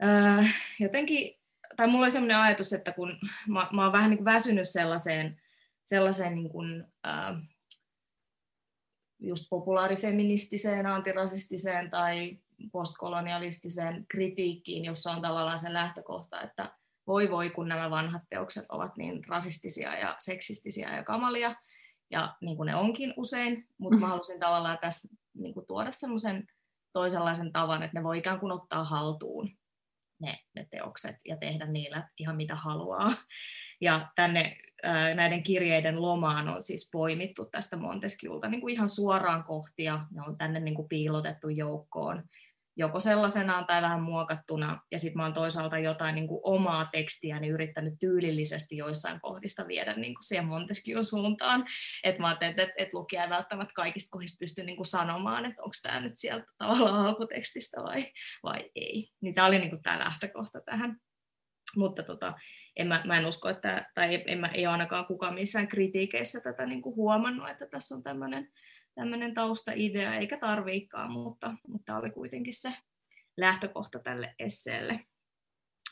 [0.00, 0.44] ää,
[0.80, 1.40] jotenkin,
[1.76, 5.40] tai mulla oli sellainen ajatus, että kun mä, mä oon vähän niin kuin väsynyt sellaiseen,
[5.84, 7.40] sellaiseen niin kuin, ää,
[9.22, 12.38] just populaarifeministiseen, antirasistiseen tai
[12.70, 16.72] postkolonialistiseen kritiikkiin, jossa on tavallaan se lähtökohta, että
[17.06, 21.54] voi voi, kun nämä vanhat teokset ovat niin rasistisia ja seksistisiä ja kamalia,
[22.10, 26.46] ja niin kuin ne onkin usein, mutta mä halusin tavallaan tässä niin kuin tuoda semmoisen
[26.92, 29.48] toisenlaisen tavan, että ne voi ikään kuin ottaa haltuun
[30.20, 33.12] ne, ne teokset ja tehdä niillä ihan mitä haluaa.
[33.80, 34.56] Ja tänne
[35.14, 40.38] näiden kirjeiden lomaan on siis poimittu tästä Montesquieuta niin kuin ihan suoraan kohtia, ne on
[40.38, 42.22] tänne niin kuin piilotettu joukkoon
[42.76, 47.40] joko sellaisenaan tai vähän muokattuna, ja sitten mä oon toisaalta jotain niin kuin omaa tekstiä
[47.40, 51.64] niin yrittänyt tyylillisesti joissain kohdista viedä niin kuin siihen Montesquieuin suuntaan,
[52.04, 55.62] että mä ajattelin, että, että lukija ei välttämättä kaikista kohdista pysty niin kuin sanomaan, että
[55.62, 59.08] onko tämä nyt sieltä tavallaan alkutekstistä vai, vai ei.
[59.20, 60.96] Niin tämä oli niin tämä lähtökohta tähän.
[61.76, 62.34] Mutta tota,
[62.76, 66.66] en mä, mä en usko, että, tai en mä, ei ainakaan kukaan missään kritiikeissä tätä
[66.66, 68.48] niin kuin huomannut, että tässä on tämmöinen
[68.94, 72.72] tämmöinen taustaidea, eikä tarviikaan, mutta, mutta oli kuitenkin se
[73.36, 75.00] lähtökohta tälle esseelle.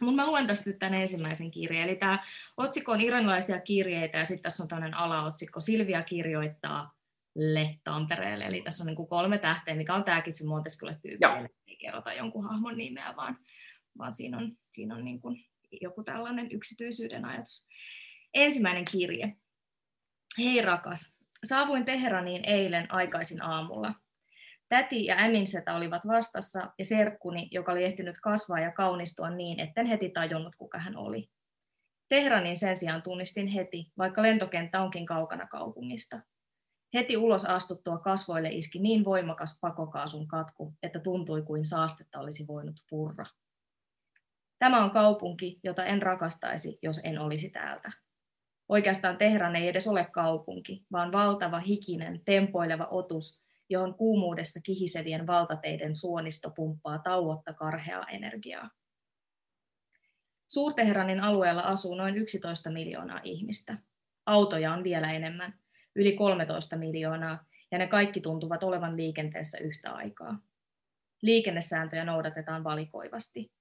[0.00, 1.88] Mutta mä luen tästä nyt tämän ensimmäisen kirjeen.
[1.88, 2.24] Eli tämä
[2.56, 6.92] otsikko on iranilaisia kirjeitä ja sitten tässä on tämmöinen alaotsikko Silvia kirjoittaa
[7.34, 8.44] Le Tampereelle.
[8.44, 11.50] Eli tässä on niin kuin kolme tähteä, mikä on tämäkin se Montesquieulle tyypillinen.
[11.66, 13.38] Ei kerrota jonkun hahmon nimeä, vaan,
[13.98, 15.44] vaan siinä on, siinä on niin kuin
[15.80, 17.68] joku tällainen yksityisyyden ajatus.
[18.34, 19.36] Ensimmäinen kirje.
[20.38, 23.94] Hei rakas, Saavuin Teheraniin eilen aikaisin aamulla.
[24.68, 29.86] Täti ja äminsetä olivat vastassa ja serkkuni, joka oli ehtinyt kasvaa ja kaunistua niin, etten
[29.86, 31.30] heti tajunnut, kuka hän oli.
[32.08, 36.20] Teheranin sen sijaan tunnistin heti, vaikka lentokenttä onkin kaukana kaupungista.
[36.94, 42.76] Heti ulos astuttua kasvoille iski niin voimakas pakokaasun katku, että tuntui kuin saastetta olisi voinut
[42.90, 43.26] purra.
[44.58, 47.92] Tämä on kaupunki, jota en rakastaisi, jos en olisi täältä.
[48.70, 55.94] Oikeastaan Teheran ei edes ole kaupunki, vaan valtava, hikinen, tempoileva otus, johon kuumuudessa kihisevien valtateiden
[55.94, 58.70] suonisto pumppaa tauotta karheaa energiaa.
[60.48, 63.76] Suurteheranin alueella asuu noin 11 miljoonaa ihmistä.
[64.26, 65.54] Autoja on vielä enemmän,
[65.96, 70.38] yli 13 miljoonaa, ja ne kaikki tuntuvat olevan liikenteessä yhtä aikaa.
[71.22, 73.52] Liikennesääntöjä noudatetaan valikoivasti.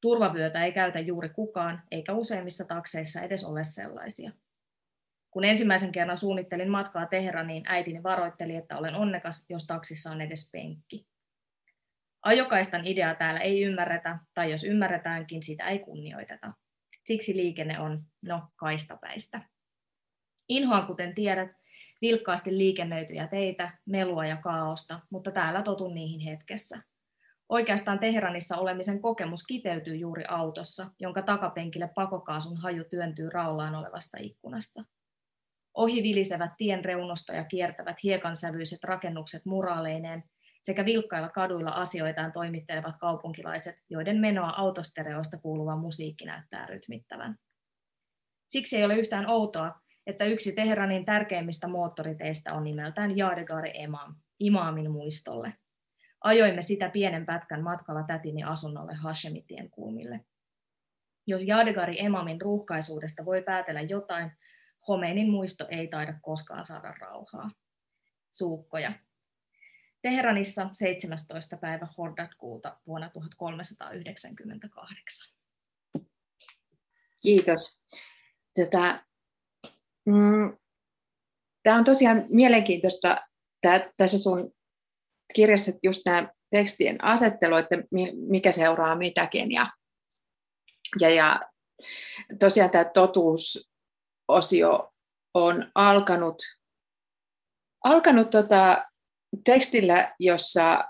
[0.00, 4.32] Turvavyötä ei käytä juuri kukaan, eikä useimmissa takseissa edes ole sellaisia.
[5.30, 10.50] Kun ensimmäisen kerran suunnittelin matkaa Teheraniin, äitini varoitteli, että olen onnekas, jos taksissa on edes
[10.52, 11.06] penkki.
[12.22, 16.52] Ajokaistan ideaa täällä ei ymmärretä, tai jos ymmärretäänkin, sitä ei kunnioiteta.
[17.04, 19.42] Siksi liikenne on, no, kaistapäistä.
[20.48, 21.50] Inhoan, kuten tiedät,
[22.00, 26.82] vilkkaasti liikennöityjä teitä, melua ja kaaosta, mutta täällä totun niihin hetkessä.
[27.48, 34.84] Oikeastaan Teheranissa olemisen kokemus kiteytyy juuri autossa, jonka takapenkille pakokaasun haju työntyy raollaan olevasta ikkunasta.
[35.74, 40.22] Ohi vilisevät tien reunosta ja kiertävät hiekansävyiset rakennukset muraaleineen
[40.62, 47.36] sekä vilkkailla kaduilla asioitaan toimittelevat kaupunkilaiset, joiden menoa autostereoista kuuluva musiikki näyttää rytmittävän.
[48.48, 54.90] Siksi ei ole yhtään outoa, että yksi Teheranin tärkeimmistä moottoriteistä on nimeltään Yadegari Imam, imaamin
[54.90, 55.52] muistolle.
[56.20, 60.20] Ajoimme sitä pienen pätkän matkalla tätini asunnolle Hashemitien kulmille.
[61.26, 64.30] Jos Yadegari Emamin ruuhkaisuudesta voi päätellä jotain,
[64.88, 67.50] Homeinin muisto ei taida koskaan saada rauhaa.
[68.32, 68.92] Suukkoja.
[70.02, 71.56] Teheranissa 17.
[71.56, 75.34] päivä Hordat-kuuta vuonna 1398.
[77.22, 77.78] Kiitos.
[78.54, 79.04] Tätä,
[80.06, 80.56] mm,
[81.62, 83.16] tämä on tosiaan mielenkiintoista
[83.60, 84.54] tää, tässä sun
[85.34, 87.76] kirjassa just nämä tekstien asettelu, että
[88.28, 89.52] mikä seuraa mitäkin.
[89.52, 89.72] Ja,
[91.00, 91.40] ja, ja
[92.38, 94.92] tosiaan tämä totuusosio
[95.34, 96.36] on alkanut,
[97.84, 98.84] alkanut tota,
[99.44, 100.84] tekstillä, jossa,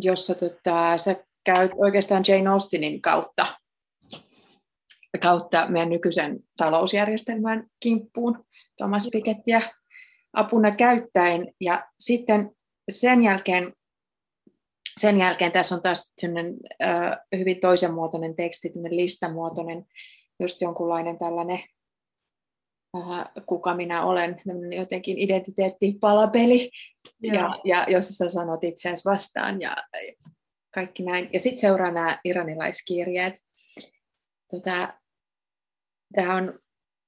[0.00, 3.46] jossa tota, sä käyt oikeastaan Jane Austinin kautta
[5.20, 8.44] kautta meidän nykyisen talousjärjestelmän kimppuun
[8.76, 9.62] Thomas Pikettiä
[10.32, 11.54] apuna käyttäen.
[11.60, 12.50] Ja sitten
[12.88, 13.72] sen jälkeen,
[15.00, 19.86] sen jälkeen tässä on taas sellainen äh, hyvin toisen muotoinen teksti, listamuotoinen,
[20.40, 21.60] just jonkunlainen tällainen
[22.96, 24.36] äh, kuka minä olen,
[24.76, 26.70] jotenkin identiteettipalapeli,
[27.22, 29.76] ja, ja jossa sä sanot itseäsi vastaan ja
[30.74, 31.30] kaikki näin.
[31.32, 33.34] Ja sitten seuraa nämä iranilaiskirjeet.
[34.50, 34.98] Tota,
[36.14, 36.58] tämä on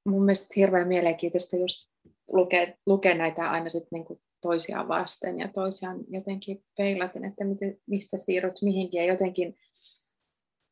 [0.08, 1.90] mun mielestä hirveän mielenkiintoista just
[2.32, 8.16] lukea, lukea näitä aina sit niinku toisiaan vasten ja toisiaan jotenkin peilaten, että miten, mistä
[8.16, 8.98] siirryt mihinkin.
[8.98, 9.58] Ja jotenkin,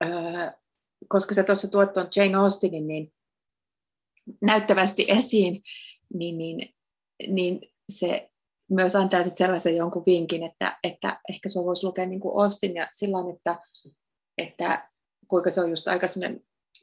[0.05, 0.51] öö,
[1.09, 3.13] koska sä tuossa tuot tuon Jane Austinin niin
[4.43, 5.63] näyttävästi esiin,
[6.15, 6.75] niin, niin,
[7.29, 7.61] niin
[7.93, 8.31] se
[8.71, 12.75] myös antaa sit sellaisen jonkun vinkin, että, että ehkä se voisi lukea niin kuin Austin
[12.75, 13.59] ja sillä että,
[14.39, 14.91] että
[15.29, 16.07] kuinka se on just aika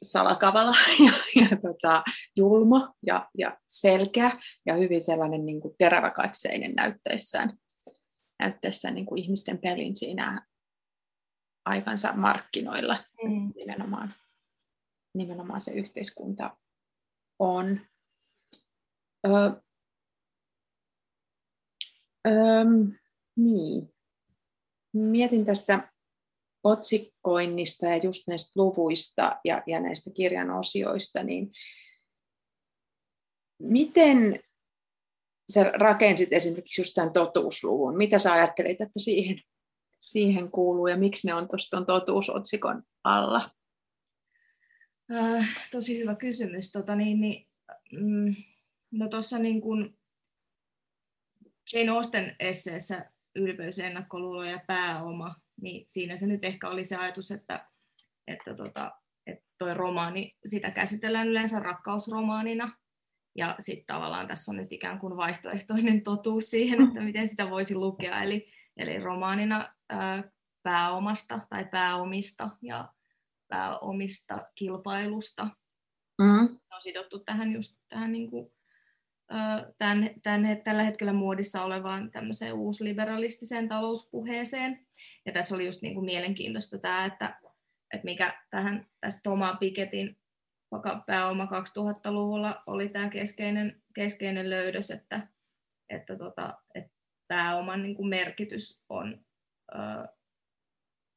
[0.02, 2.04] salakavala ja, ja tota,
[2.36, 4.30] julma ja, ja selkeä
[4.66, 7.58] ja hyvin sellainen niin kuin teräväkatseinen näyttäessään,
[8.38, 10.46] näyttäessään niin kuin ihmisten pelin siinä
[11.64, 13.04] aikansa markkinoilla.
[13.22, 13.52] Mm.
[13.56, 14.14] Nimenomaan,
[15.14, 16.56] nimenomaan se yhteiskunta
[17.38, 17.80] on.
[19.26, 19.30] Ö,
[22.26, 22.30] ö,
[23.36, 23.92] niin.
[24.92, 25.92] Mietin tästä
[27.26, 31.50] otsikkoinnista ja just näistä luvuista ja, ja näistä kirjan osioista, niin
[33.62, 34.40] miten
[35.52, 37.96] sä rakensit esimerkiksi just tämän totuusluvun?
[37.96, 39.40] Mitä sä ajattelit, että siihen,
[40.00, 43.50] siihen kuuluu ja miksi ne on tuon totuusotsikon alla?
[45.12, 46.72] Äh, tosi hyvä kysymys.
[46.72, 47.48] Tota, niin, niin,
[47.92, 48.34] mm,
[48.90, 49.98] no tuossa niin kun
[51.72, 57.30] Jane Austen esseessä ylpeys, ennakkoluulo ja pääoma, niin siinä se nyt ehkä oli se ajatus,
[57.30, 57.68] että,
[58.26, 58.92] että, tota,
[59.26, 62.68] että toi romaani, sitä käsitellään yleensä rakkausromaanina,
[63.36, 67.74] ja sitten tavallaan tässä on nyt ikään kuin vaihtoehtoinen totuus siihen, että miten sitä voisi
[67.74, 70.30] lukea, eli, eli romaanina ää,
[70.62, 72.92] pääomasta tai pääomista ja
[73.48, 75.44] pääomista kilpailusta.
[76.22, 76.58] Mm-hmm.
[76.70, 78.52] on sidottu tähän just tähän niin kuin
[79.78, 84.85] tämän, tämän, tällä hetkellä muodissa olevaan tämmöiseen uusliberalistiseen talouspuheeseen.
[85.26, 87.38] Ja tässä oli just niin kuin mielenkiintoista tämä, että,
[87.94, 90.18] että mikä tähän, tässä Thomas Piketin
[91.06, 95.28] pääoma 2000-luvulla oli tämä keskeinen, keskeinen löydös, että,
[95.88, 96.90] että, tota, että
[97.28, 99.24] pääoman niin kuin merkitys on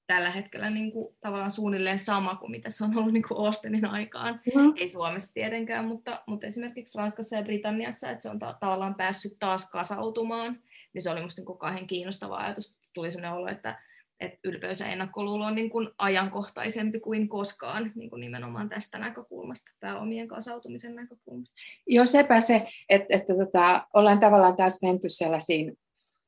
[0.07, 3.85] tällä hetkellä niin kuin, tavallaan suunnilleen sama kuin mitä se on ollut niin kuin Austinin
[3.85, 4.41] aikaan.
[4.55, 4.73] Mm-hmm.
[4.75, 9.39] Ei Suomessa tietenkään, mutta, mutta esimerkiksi Ranskassa ja Britanniassa, että se on ta- tavallaan päässyt
[9.39, 10.63] taas kasautumaan,
[10.93, 12.78] niin se oli minusta niin kauhean kiinnostava ajatus.
[12.93, 13.81] Tuli sellainen olo, että,
[14.19, 19.71] että ylpeys ja ennakkoluulo on niin kuin ajankohtaisempi kuin koskaan niin kuin nimenomaan tästä näkökulmasta,
[19.79, 21.55] pääomien kasautumisen näkökulmasta.
[21.87, 25.77] Joo, sepä se, että, että tota, ollaan tavallaan taas menty sellaisiin,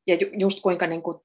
[0.08, 1.18] ja ju, just kuinka niin kuin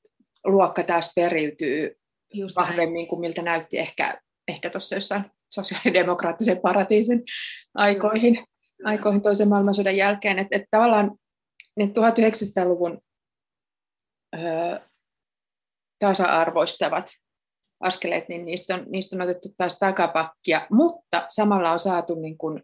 [0.45, 1.97] luokka taas periytyy
[2.35, 7.23] Just vahvemmin kuin miltä näytti ehkä, ehkä tuossa jossain sosiaalidemokraattisen paratiisin
[7.75, 8.47] aikoihin,
[8.85, 10.39] aikoihin toisen maailmansodan jälkeen.
[10.39, 11.19] Että et tavallaan
[11.77, 12.99] ne 1900-luvun
[14.35, 14.39] ö,
[15.99, 17.07] tasa-arvoistavat
[17.81, 22.63] askeleet, niin niistä on, niistä on otettu taas takapakkia, mutta samalla on saatu niin kuin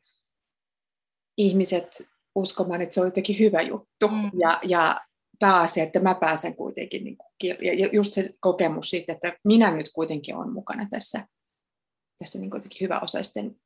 [1.38, 2.02] ihmiset
[2.34, 4.08] uskomaan, että se on jotenkin hyvä juttu.
[4.08, 4.30] Mm.
[4.38, 5.00] Ja, ja
[5.38, 9.90] pääasia, että mä pääsen kuitenkin, niin kuin, ja just se kokemus siitä, että minä nyt
[9.94, 11.26] kuitenkin olen mukana tässä,
[12.18, 13.56] tässä niin kuin hyväosaisten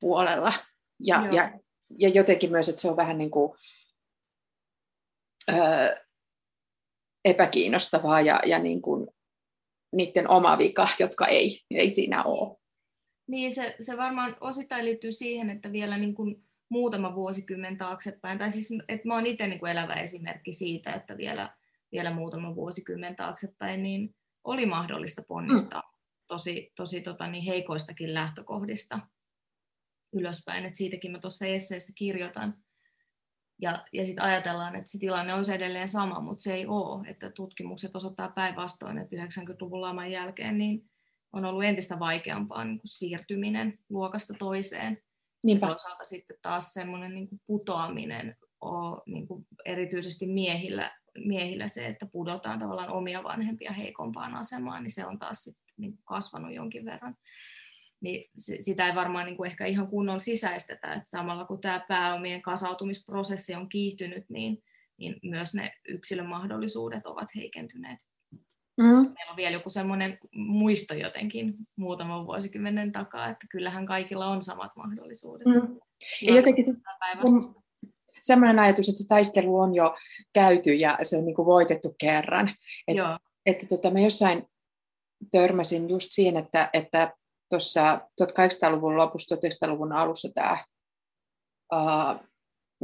[0.00, 0.52] puolella.
[1.00, 1.58] Ja, ja,
[1.98, 3.52] ja jotenkin myös, että se on vähän niin kuin,
[5.52, 6.05] öö,
[7.26, 9.08] epäkiinnostavaa ja, ja niin kuin,
[9.92, 12.56] niiden oma vika, jotka ei, ei siinä ole.
[13.28, 18.52] Niin, se, se varmaan osittain liittyy siihen, että vielä niin kuin muutama vuosikymmen taaksepäin, tai
[18.52, 21.56] siis, että mä oon itse niin kuin elävä esimerkki siitä, että vielä,
[21.92, 25.98] vielä muutama vuosikymmen taaksepäin, niin oli mahdollista ponnistaa mm.
[26.26, 29.00] tosi, tosi tota, niin heikoistakin lähtökohdista
[30.12, 32.54] ylöspäin, että siitäkin mä tuossa esseessä kirjoitan.
[33.62, 37.08] Ja, ja sitten ajatellaan, että se tilanne olisi edelleen sama, mutta se ei ole.
[37.08, 40.90] Että tutkimukset osoittaa päinvastoin, että 90-luvun laman jälkeen niin
[41.32, 44.98] on ollut entistä vaikeampaa niin kuin siirtyminen luokasta toiseen.
[45.44, 45.66] Niinpä.
[45.66, 50.92] Ja toisaalta sitten taas semmoinen niin kuin putoaminen on niin kuin erityisesti miehillä,
[51.24, 55.92] miehillä se, että pudotaan tavallaan omia vanhempia heikompaan asemaan, niin se on taas sitten niin
[55.92, 57.16] kuin kasvanut jonkin verran
[58.00, 58.30] niin
[58.60, 63.54] sitä ei varmaan niin kuin ehkä ihan kunnolla sisäistetä, että samalla kun tämä pääomien kasautumisprosessi
[63.54, 64.62] on kiihtynyt, niin,
[64.98, 67.98] niin myös ne yksilön mahdollisuudet ovat heikentyneet.
[68.76, 68.86] Mm.
[68.86, 74.72] Meillä on vielä joku semmoinen muisto jotenkin muutaman vuosikymmenen takaa, että kyllähän kaikilla on samat
[74.76, 75.46] mahdollisuudet.
[75.46, 75.80] Mm.
[76.26, 76.80] Ja jotenkin se,
[78.22, 79.96] semmoinen ajatus, että se taistelu on jo
[80.32, 82.48] käyty ja se on niin kuin voitettu kerran.
[82.88, 83.18] Et, Joo.
[83.46, 84.44] Että tota, mä jossain
[85.30, 87.12] törmäsin just siihen, että, että
[87.48, 90.64] tuossa 1800-luvun lopussa, 1900-luvun alussa tämä
[91.74, 92.26] uh,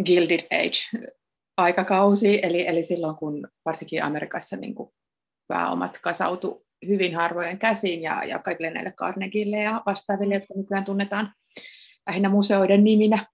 [0.04, 4.90] Gilded Age-aikakausi, eli, eli silloin kun varsinkin Amerikassa niin kuin
[5.48, 11.32] pääomat kasautu hyvin harvojen käsiin ja, ja kaikille näille Carnegieille ja vastaaville, jotka nykyään tunnetaan
[12.06, 13.26] lähinnä museoiden niminä,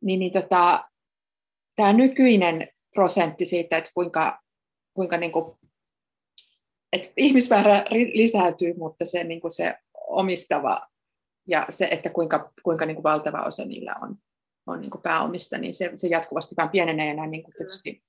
[0.00, 0.84] niin, niin tota,
[1.76, 4.40] tämä nykyinen prosentti siitä, että kuinka,
[4.94, 5.56] kuinka niin kuin,
[6.92, 9.74] että ihmismäärä lisääntyy, mutta se, niin kuin se
[10.14, 10.88] omistava
[11.46, 14.16] ja se, että kuinka, kuinka niin kuin valtava osa niillä on,
[14.66, 18.04] on niin kuin pääomista, niin se, se jatkuvasti vaan pienenee ja näin niin kuin tietysti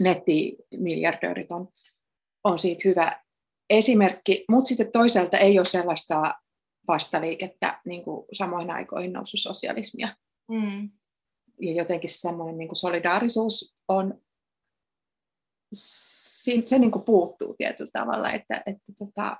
[0.00, 1.68] nettimiljardöörit on,
[2.44, 3.22] on siitä hyvä
[3.70, 6.34] esimerkki, mutta sitten toisaalta ei ole sellaista
[6.88, 10.16] vastaliikettä niin kuin samoin aikoihin noussut sosialismia.
[10.50, 10.90] Mm.
[11.60, 14.20] Ja jotenkin semmoinen niin kuin solidaarisuus on,
[15.72, 19.36] se, se niin kuin puuttuu tietyllä tavalla, että, että tota,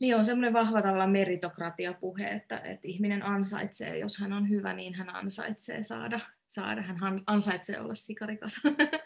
[0.00, 4.94] niin on semmoinen vahva tavalla meritokratiapuhe, että, että ihminen ansaitsee, jos hän on hyvä, niin
[4.94, 8.52] hän ansaitsee saada, saada hän ansaitsee olla sikarikas.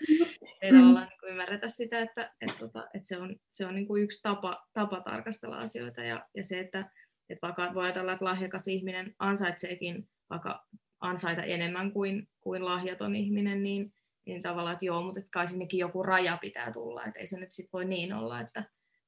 [0.63, 0.79] Ei mm.
[0.79, 4.23] tavallaan niin ymmärretä sitä, että, että, että, että se on, se on niin kuin yksi
[4.23, 6.91] tapa, tapa tarkastella asioita ja, ja se, että,
[7.29, 10.67] että vaikka voi ajatella, että lahjakas ihminen ansaitseekin vaikka
[11.01, 13.95] ansaita enemmän kuin, kuin lahjaton ihminen, niin,
[14.27, 17.41] niin tavallaan, että joo, mutta että kai sinnekin joku raja pitää tulla, että ei se
[17.41, 18.65] nyt sitten voi niin olla, että,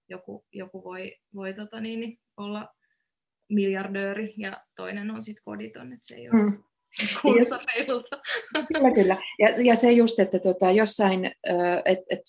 [0.09, 2.69] joku, joku voi, voi tota niin, niin, olla
[3.53, 6.63] miljardööri ja toinen on sitten koditon, että se ei ole mm.
[8.73, 9.17] Kyllä, kyllä.
[9.39, 11.25] Ja, ja se just, että tota, jossain,
[11.85, 12.21] et, et,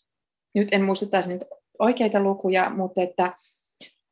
[0.55, 1.45] nyt en muista taas niitä
[1.79, 3.33] oikeita lukuja, mutta että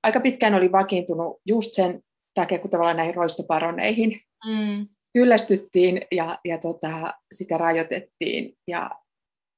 [0.04, 2.02] aika pitkään oli vakiintunut just sen
[2.34, 4.88] takia, kun tavallaan näihin roistoparoneihin mm.
[5.14, 8.90] kyllästyttiin ja, ja tota, sitä rajoitettiin ja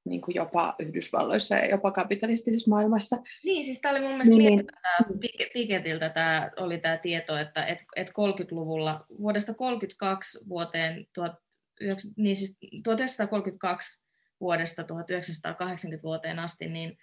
[0.06, 3.16] niin kuin jopa Yhdysvalloissa ja jopa kapitalistisessa maailmassa.
[3.44, 5.18] Niin, siis tämä oli mun mielestä niin, tämä
[5.52, 11.32] Piketiltä tämä, oli tämä tieto, että et, et 30-luvulla, vuodesta 32 vuoteen, tuot,
[12.16, 14.06] niin siis 1932
[14.40, 16.98] vuodesta 1980 vuoteen asti, niin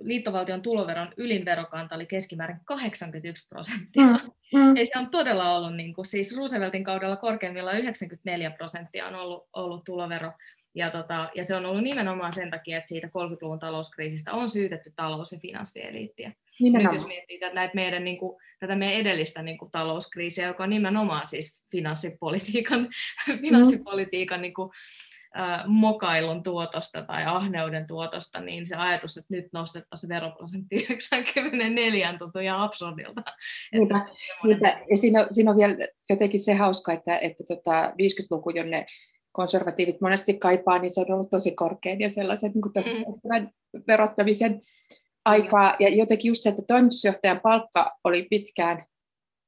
[0.00, 4.06] liittovaltion tuloveron ylinverokanta oli keskimäärin 81 prosenttia.
[4.06, 4.76] Mm, mm.
[4.76, 9.48] Ei se on todella ollut, niin kuin, siis Rooseveltin kaudella korkeimmillaan 94 prosenttia on ollut,
[9.52, 10.32] ollut tulovero.
[10.74, 14.92] Ja, tota, ja se on ollut nimenomaan sen takia, että siitä 30-luvun talouskriisistä on syytetty
[14.96, 16.32] talous- ja finanssieliittiä.
[16.60, 16.94] Nimenomaan.
[16.94, 20.64] Nyt jos miettii tätä, näitä meidän, niin kuin, tätä meidän edellistä niin kuin, talouskriisiä, joka
[20.64, 22.80] on nimenomaan siis finanssipolitiikan,
[23.28, 23.38] mm.
[23.42, 24.70] finanssipolitiikan niin kuin,
[25.38, 32.40] äh, mokailun tuotosta tai ahneuden tuotosta, niin se ajatus, että nyt nostettaisiin veroprosentti 94 tuntuu
[32.40, 33.22] ihan absurdilta.
[33.72, 34.06] Niinpä,
[34.44, 34.80] niinpä.
[34.90, 35.76] Ja siinä on, siinä on vielä
[36.10, 38.86] jotenkin se hauska, että, että tota 50-luku, jonne
[39.32, 42.72] konservatiivit monesti kaipaa, niin se on ollut tosi korkein ja sellaisen niin kuin
[43.32, 43.82] mm.
[43.88, 44.60] verottamisen
[45.24, 45.76] aikaa.
[45.80, 48.84] Ja jotenkin just se, että toimitusjohtajan palkka oli pitkään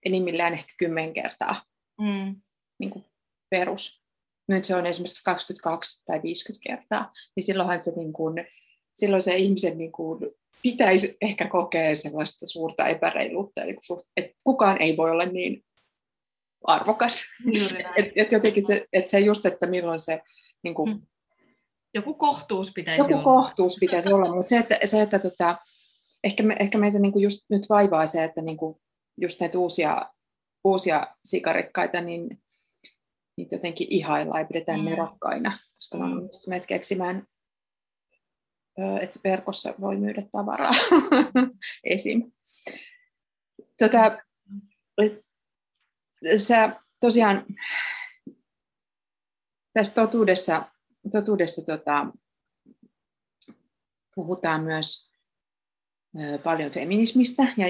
[0.04, 1.62] enimmillään ehkä kymmen kertaa
[2.00, 2.36] mm.
[2.78, 3.04] niin kuin
[3.50, 4.04] perus.
[4.48, 8.46] Nyt se on esimerkiksi 22 tai 50 kertaa, niin silloinhan se, niin kuin,
[8.94, 10.20] silloin se ihmisen niin kuin,
[10.62, 13.76] pitäisi ehkä kokea sellaista suurta epäreiluutta, eli
[14.16, 15.64] että kukaan ei voi olla niin
[16.64, 17.22] arvokas.
[17.96, 20.22] et, et jotenkin se, et se just, että milloin se...
[20.62, 21.02] Niin kuin, mm.
[21.94, 23.20] Joku kohtuus pitäisi joku olla.
[23.20, 25.56] Joku kohtuus pitäisi olla, mutta se, että, se, että tota,
[26.24, 28.76] ehkä, me, ehkä meitä niin kuin just nyt vaivaa se, että niin kuin
[29.20, 30.10] just näitä uusia,
[30.64, 32.42] uusia sikarikkaita, niin
[33.36, 34.84] niitä jotenkin ihaillaan ja pidetään mm.
[34.84, 36.04] ne rakkaina, koska mm.
[36.04, 37.26] on onnistuneet keksimään,
[39.00, 40.72] että verkossa voi myydä tavaraa
[41.84, 42.32] esim.
[43.78, 44.18] Tota,
[46.36, 47.46] sä tosiaan
[49.72, 50.72] tässä totuudessa,
[51.12, 52.06] totuudessa tota,
[54.14, 55.10] puhutaan myös
[56.44, 57.66] paljon feminismistä ja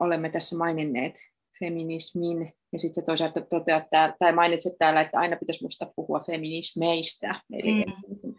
[0.00, 1.14] olemme tässä maininneet
[1.58, 3.84] feminismin ja sitten se toisaalta toteat
[4.18, 8.34] tai mainitset täällä, että aina pitäisi musta puhua feminismeistä, eli mm.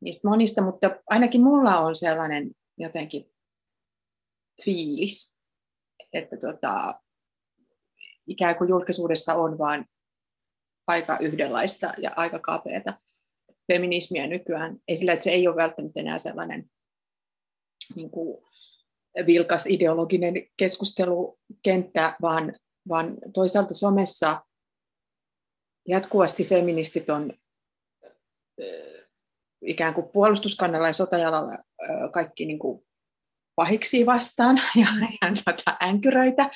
[0.00, 3.24] niistä monista, mutta ainakin mulla on sellainen jotenkin
[4.64, 5.34] fiilis,
[6.12, 7.00] että tota,
[8.30, 9.84] ikään kuin julkisuudessa on vain
[10.86, 12.94] aika yhdenlaista ja aika kapeata
[13.72, 14.76] feminismiä nykyään.
[14.88, 16.70] Ei sillä, että se ei ole välttämättä enää sellainen
[17.94, 18.44] niin kuin
[19.26, 22.54] vilkas ideologinen keskustelukenttä, vaan,
[22.88, 24.44] vaan toisaalta somessa
[25.88, 27.32] jatkuvasti feministit on
[29.62, 31.58] ikään kuin puolustuskannalla ja sotajalalla
[32.12, 32.86] kaikki niin kuin
[33.54, 34.86] pahiksi vastaan ja,
[35.22, 36.50] ja änkyröitä.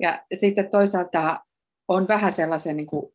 [0.00, 1.44] Ja sitten toisaalta
[1.88, 3.14] on vähän sellaisen niin kuin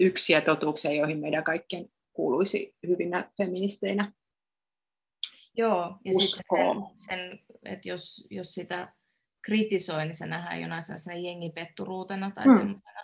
[0.00, 4.12] yksiä totuuksia, joihin meidän kaikkien kuuluisi hyvinä feministeinä
[5.58, 8.92] Joo, ja sitten sen, sen että jos, jos sitä
[9.42, 12.58] kritisoi, niin se nähdään jonain sellaisena jengipetturuutena tai mm.
[12.58, 13.02] semmoisena.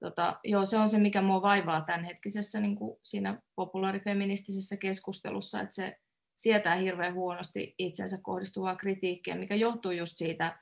[0.00, 5.74] Tota, joo, se on se, mikä mua vaivaa tämänhetkisessä niin kuin siinä populaarifeministisessä keskustelussa, että
[5.74, 5.96] se
[6.36, 10.58] sietää hirveän huonosti itsensä kohdistuvaa kritiikkiä, mikä johtuu just siitä,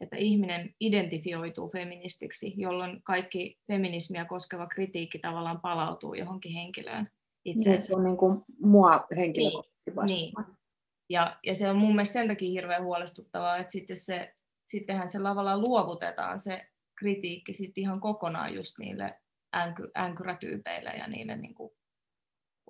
[0.00, 7.08] että ihminen identifioituu feministiksi, jolloin kaikki feminismiä koskeva kritiikki tavallaan palautuu johonkin henkilöön
[7.44, 7.78] itseensä.
[7.78, 10.46] Niin, se on niin kuin mua henkilökohtaisesti niin, vastaan.
[10.46, 10.56] Niin.
[11.10, 14.34] Ja, ja se on mun mielestä sen takia hirveän huolestuttavaa, että sitten se,
[14.66, 16.66] sittenhän se lavalla luovutetaan se
[16.98, 19.20] kritiikki sitten ihan kokonaan just niille
[19.56, 21.72] änky, änkyrätyypeille ja niille niin kuin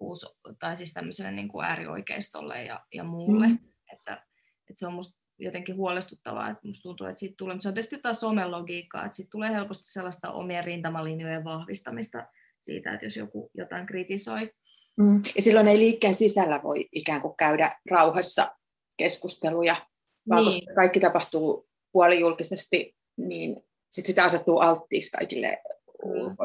[0.01, 0.27] uusi,
[0.59, 3.49] tai siis tämmöiselle niin kuin äärioikeistolle ja, ja muulle.
[3.49, 3.59] Mm.
[3.93, 4.27] Että,
[4.61, 7.99] että se on musta jotenkin huolestuttavaa, että musta tuntuu, että siitä tulee, se on tietysti
[7.99, 12.27] taas somen logiikkaa, että siitä tulee helposti sellaista omien rintamalinjojen vahvistamista
[12.61, 14.51] siitä, että jos joku jotain kritisoi.
[14.97, 15.23] Mm.
[15.37, 18.57] Ja silloin ei liikkeen sisällä voi ikään kuin käydä rauhassa
[18.97, 19.87] keskusteluja,
[20.29, 20.61] vaan niin.
[20.61, 25.63] koska kaikki tapahtuu puolijulkisesti, niin sit sitä asettuu alttiiksi kaikille,
[26.05, 26.37] mm.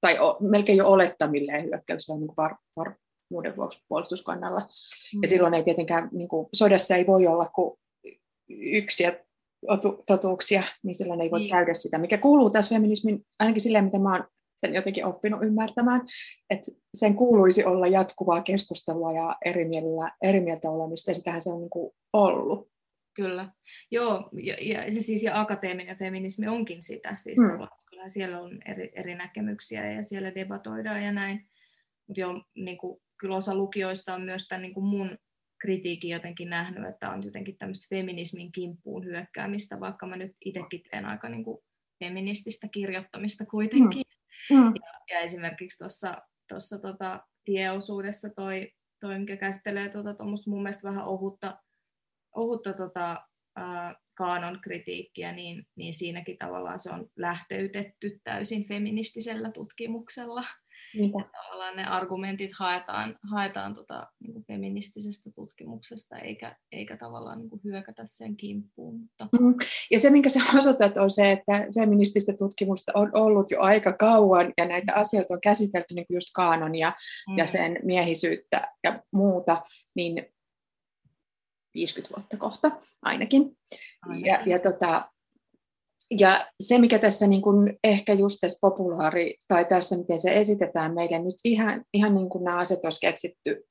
[0.00, 4.60] tai o, melkein jo olettamille hyökkäyksille niin var, varmuuden vuoksi puolustuskannalla.
[4.60, 5.22] Mm.
[5.22, 7.78] Ja silloin ei tietenkään, niin kuin, sodassa ei voi olla kuin
[8.60, 9.24] yksiä
[10.06, 11.50] totuuksia, niin silloin ei voi niin.
[11.50, 14.24] käydä sitä, mikä kuuluu tässä feminismin, ainakin silleen, mitä mä oon
[14.56, 16.00] sen jotenkin oppinut ymmärtämään,
[16.50, 21.50] että sen kuuluisi olla jatkuvaa keskustelua ja eri, mielellä, eri mieltä olemista, ja sitähän se
[21.50, 22.74] on niin kuin ollut.
[23.14, 23.48] Kyllä.
[23.90, 27.16] Joo, ja, ja, siis, ja akateeminen feminismi onkin sitä.
[27.16, 27.66] Siis mm.
[27.90, 31.48] kyllä siellä on eri, eri näkemyksiä ja siellä debatoidaan ja näin.
[32.06, 35.18] Mutta joo, niin kuin, kyllä osa lukijoista on myös tämän niin kuin mun
[35.64, 41.06] kritiikin jotenkin nähnyt, että on jotenkin tämmöistä feminismin kimppuun hyökkäämistä, vaikka mä nyt itsekin teen
[41.06, 41.64] aika niin kuin
[42.04, 44.04] feminististä kirjoittamista kuitenkin.
[44.50, 44.56] Mm.
[44.56, 44.72] Mm.
[44.74, 50.14] Ja, ja esimerkiksi tuossa tuossa tota, tieosuudessa toi, toi, mikä käsittelee tuota,
[50.46, 51.58] mun mielestä vähän ohutta,
[52.36, 60.44] ohutta tota, ää, kaanon kritiikkiä, niin, niin siinäkin tavallaan se on lähteytetty täysin feministisellä tutkimuksella.
[60.94, 61.18] Niinpä.
[61.32, 67.60] Tavallaan ne argumentit haetaan, haetaan tota, niin kuin feministisestä tutkimuksesta, eikä, eikä tavallaan niin kuin
[67.64, 69.00] hyökätä sen kimppuun.
[69.00, 69.28] Mutta...
[69.40, 69.54] Mm.
[69.90, 74.52] Ja se, minkä sä osoitat, on se, että feminististä tutkimusta on ollut jo aika kauan,
[74.58, 76.92] ja näitä asioita on käsitelty, niin kuin just kaanon ja,
[77.28, 77.38] mm.
[77.38, 79.62] ja sen miehisyyttä ja muuta,
[79.94, 80.26] niin
[81.74, 82.70] 50 vuotta kohta
[83.02, 83.56] ainakin.
[84.02, 84.26] ainakin.
[84.26, 85.10] Ja, ja tota,
[86.18, 90.94] ja se, mikä tässä niin kuin ehkä just tässä populaari, tai tässä miten se esitetään
[90.94, 93.64] meille nyt ihan, ihan niin kuin nämä asiat olisi keksitty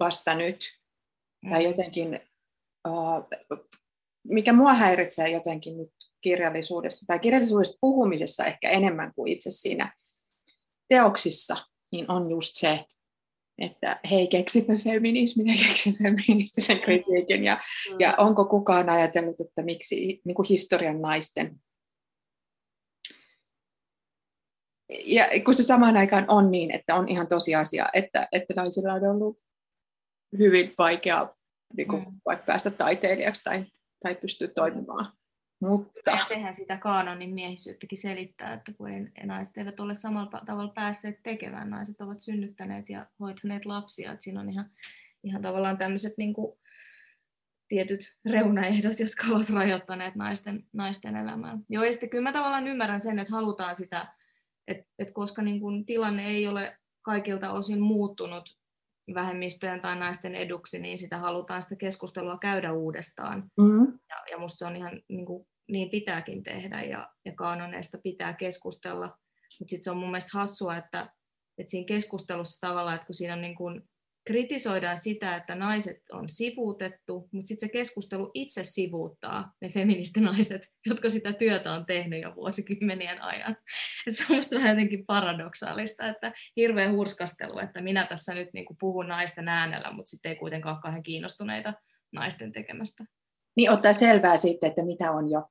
[0.00, 0.64] vasta nyt,
[1.44, 1.50] mm.
[1.50, 2.20] tai jotenkin,
[2.88, 3.28] uh,
[4.24, 9.92] mikä mua häiritsee jotenkin nyt kirjallisuudessa, tai kirjallisuudesta puhumisessa ehkä enemmän kuin itse siinä
[10.88, 11.56] teoksissa,
[11.92, 12.84] niin on just se,
[13.58, 17.96] että hei, keksimme feminismin ja keksimme feministisen kritiikin, ja, mm.
[18.00, 21.60] ja onko kukaan ajatellut, että miksi niin kuin historian naisten
[25.04, 29.04] ja kun se samaan aikaan on niin, että on ihan tosiasia, että, että naisilla on
[29.04, 29.38] ollut
[30.38, 31.34] hyvin vaikea
[31.76, 32.20] niin kuin, mm.
[32.26, 33.64] vaikka päästä taiteilijaksi tai,
[34.02, 35.12] tai pystyä toimimaan.
[35.60, 36.10] Mutta...
[36.10, 41.22] Ja sehän sitä kaanonin miehisyyttäkin selittää, että kun ei, naiset eivät ole samalla tavalla päässeet
[41.22, 44.70] tekemään, naiset ovat synnyttäneet ja hoitaneet lapsia, että siinä on ihan,
[45.24, 46.58] ihan tavallaan tämmöiset niin kuin,
[47.68, 51.58] tietyt reunaehdot, jotka ovat rajoittaneet naisten, naisten elämää.
[51.68, 54.06] Joo, ja sitten kyllä mä tavallaan ymmärrän sen, että halutaan sitä
[54.68, 58.58] et, et koska niin kun tilanne ei ole kaikilta osin muuttunut
[59.14, 63.50] vähemmistöjen tai naisten eduksi, niin sitä halutaan sitä keskustelua käydä uudestaan.
[63.56, 63.98] Mm-hmm.
[64.08, 68.32] Ja, ja musta se on ihan niin, kuin, niin pitääkin tehdä ja, ja kaanoneista pitää
[68.32, 69.06] keskustella.
[69.58, 71.00] Mutta sitten se on mun mielestä hassua, että,
[71.58, 73.82] että siinä keskustelussa tavallaan, että kun siinä on niin kuin
[74.26, 81.10] kritisoidaan sitä, että naiset on sivuutettu, mutta sitten se keskustelu itse sivuuttaa ne feministinaiset, jotka
[81.10, 83.56] sitä työtä on tehnyt jo vuosikymmenien ajan.
[84.06, 88.66] Et se on minusta vähän jotenkin paradoksaalista, että hirveä hurskastelu, että minä tässä nyt niin
[88.80, 91.74] puhun naisten äänellä, mutta sitten ei kuitenkaan ole kauhean kiinnostuneita
[92.12, 93.04] naisten tekemästä.
[93.56, 95.48] Niin ottaa selvää sitten, että mitä on jo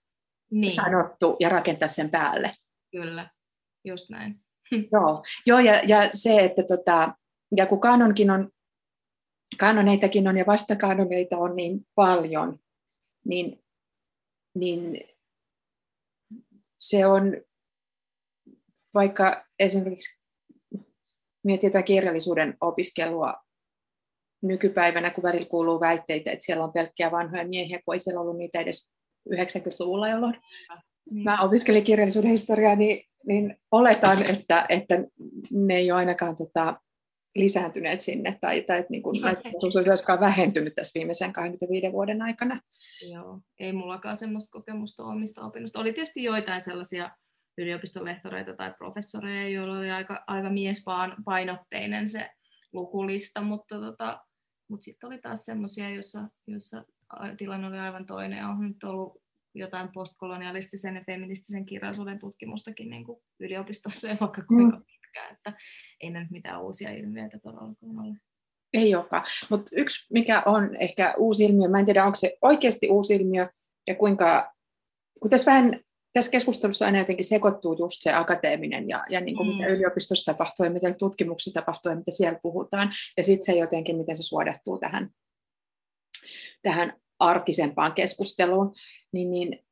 [0.52, 0.72] niin.
[0.72, 2.54] sanottu ja rakentaa sen päälle.
[2.92, 3.30] Kyllä,
[3.86, 4.40] just näin.
[4.92, 7.14] Joo, Joo ja, ja se, että tota,
[7.58, 8.50] ja kun kanonkin on
[9.58, 12.60] kanoneitakin on ja vastakanoneita on niin paljon,
[13.26, 13.64] niin,
[14.56, 15.02] niin
[16.78, 17.42] se on,
[18.94, 20.22] vaikka esimerkiksi
[21.44, 23.34] mietitään kirjallisuuden opiskelua
[24.42, 28.38] nykypäivänä, kun välillä kuuluu väitteitä, että siellä on pelkkiä vanhoja miehiä, kun ei siellä ollut
[28.38, 28.92] niitä edes
[29.30, 30.36] 90-luvulla, jolloin
[31.12, 31.24] mm.
[31.24, 34.96] mä opiskelin kirjallisuuden historiaa, niin, niin oletan, että, että
[35.52, 36.82] ne ei ole ainakaan tota,
[37.40, 39.26] lisääntyneet sinne, tai, tai että niin kuin
[39.64, 42.62] olisi olisikaan vähentynyt tässä viimeisen 25 vuoden aikana.
[43.10, 45.80] Joo, ei mullakaan semmoista kokemusta omista opinnoista.
[45.80, 47.12] Oli tietysti joitain sellaisia
[47.58, 52.30] yliopistolehtoreita tai professoreja, joilla oli aika, aika miespainotteinen se
[52.74, 54.20] lukulista, mutta, tota,
[54.70, 56.84] mutta sitten oli taas semmoisia, joissa, joissa
[57.38, 58.46] tilanne oli aivan toinen.
[58.46, 59.22] On nyt ollut
[59.56, 65.54] jotain postkolonialistisen ja feministisen kirjallisuuden tutkimustakin niin kuin yliopistossa ja vaikka kuinka mm pitkään, että
[66.02, 68.16] ei ne nyt mitään uusia ilmiöitä todellakaan ole.
[68.74, 72.90] Ei olekaan, mutta yksi mikä on ehkä uusi ilmiö, mä en tiedä onko se oikeasti
[72.90, 73.48] uusi ilmiö
[73.88, 74.54] ja kuinka,
[75.22, 75.80] kun tässä vähän
[76.14, 79.54] tässä keskustelussa aina jotenkin sekoittuu just se akateeminen ja, ja niin kuin mm.
[79.54, 82.92] mitä yliopistossa tapahtuu ja mitä tutkimuksissa tapahtuu ja mitä siellä puhutaan.
[83.18, 85.10] Ja sitten se jotenkin, miten se suodattuu tähän,
[86.62, 88.74] tähän arkisempaan keskusteluun.
[89.14, 89.66] Niin, niin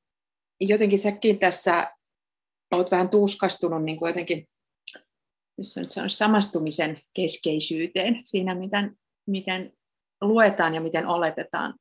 [0.60, 1.92] jotenkin säkin tässä
[2.72, 4.48] olet vähän tuskastunut niin kuin jotenkin
[5.62, 8.98] se on samastumisen keskeisyyteen siinä, miten,
[9.28, 9.74] miten
[10.22, 11.74] luetaan ja miten oletetaan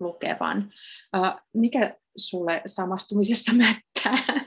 [0.00, 0.72] lukevan.
[1.54, 4.44] Mikä sulle samastumisessa mättää?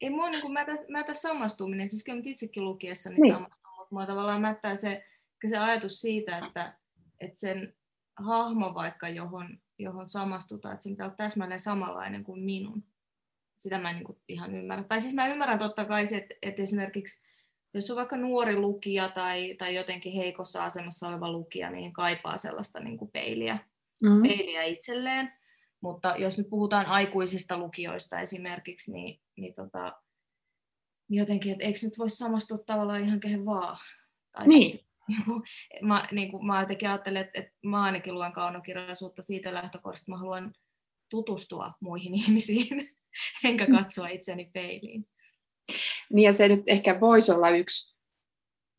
[0.00, 3.34] Ei mua niin kuin mätä, mätä samastuminen, siis kyllä itsekin lukiessa niin, niin.
[3.34, 5.04] samastun, mutta mua tavallaan mättää se,
[5.48, 6.78] se ajatus siitä, että,
[7.20, 7.74] että sen
[8.16, 12.84] hahmo vaikka, johon, johon samastutaan, että sen pitää olla täsmälleen samanlainen kuin minun.
[13.58, 14.84] Sitä mä en niin kuin ihan ymmärrä.
[14.84, 17.29] Tai siis mä ymmärrän totta kai se, että, että esimerkiksi
[17.74, 22.80] jos on vaikka nuori lukija tai, tai jotenkin heikossa asemassa oleva lukija, niin kaipaa sellaista
[22.80, 23.58] niin kuin peiliä,
[24.02, 24.22] mm-hmm.
[24.22, 25.32] peiliä itselleen.
[25.80, 30.02] Mutta jos nyt puhutaan aikuisista lukijoista esimerkiksi, niin, niin, tota,
[31.08, 33.76] niin jotenkin, että eikö nyt voisi samastua tavallaan ihan kehen vaan.
[34.32, 34.70] Tai niin.
[34.70, 35.42] Siis, niin kuin,
[35.82, 40.10] mä, niin kuin, mä jotenkin ajattelen, että, että mä ainakin luen kaunokirjallisuutta siitä lähtökohdasta, että
[40.10, 40.52] mä haluan
[41.10, 42.96] tutustua muihin ihmisiin,
[43.44, 45.06] enkä katsoa itseni peiliin.
[46.12, 47.96] Niin ja se nyt ehkä voisi olla yksi,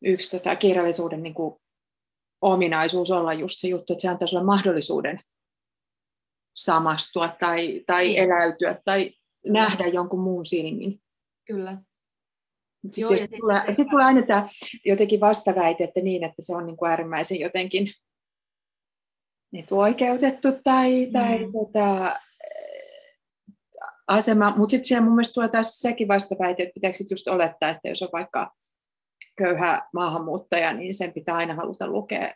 [0.04, 1.54] yksi tota kirjallisuuden niin kuin
[2.40, 5.20] ominaisuus olla just se juttu, että se antaa sulle mahdollisuuden
[6.56, 8.18] samastua tai, tai niin.
[8.18, 9.12] eläytyä tai
[9.46, 11.02] nähdä jonkun muun silmin.
[11.46, 11.78] Kyllä.
[12.82, 13.74] Sitten Joo, sitten tulee, se...
[13.90, 14.46] tulee aina tämä
[14.84, 17.92] jotenkin vastaväite, että niin, että se on niin kuin äärimmäisen jotenkin
[19.52, 21.52] etuoikeutettu tai, tai mm.
[21.52, 22.20] tota,
[24.12, 27.88] asema, mutta sitten siellä mun mielestä tulee taas sekin vastaväite, että pitääkö just olettaa, että
[27.88, 28.54] jos on vaikka
[29.38, 32.34] köyhä maahanmuuttaja, niin sen pitää aina haluta lukea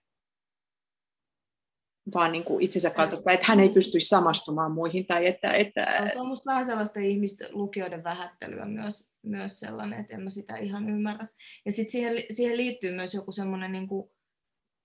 [2.15, 5.07] vaan niin kuin itsensä kaltaista, että hän ei pystyisi samastumaan muihin.
[5.07, 6.01] Tai että, että...
[6.01, 10.31] No, se on musta vähän sellaista ihmisten lukijoiden vähättelyä myös, myös sellainen, että en mä
[10.31, 11.29] sitä ihan ymmärrä.
[11.65, 14.11] Ja sitten siihen, siihen liittyy myös joku semmoinen niin kuin,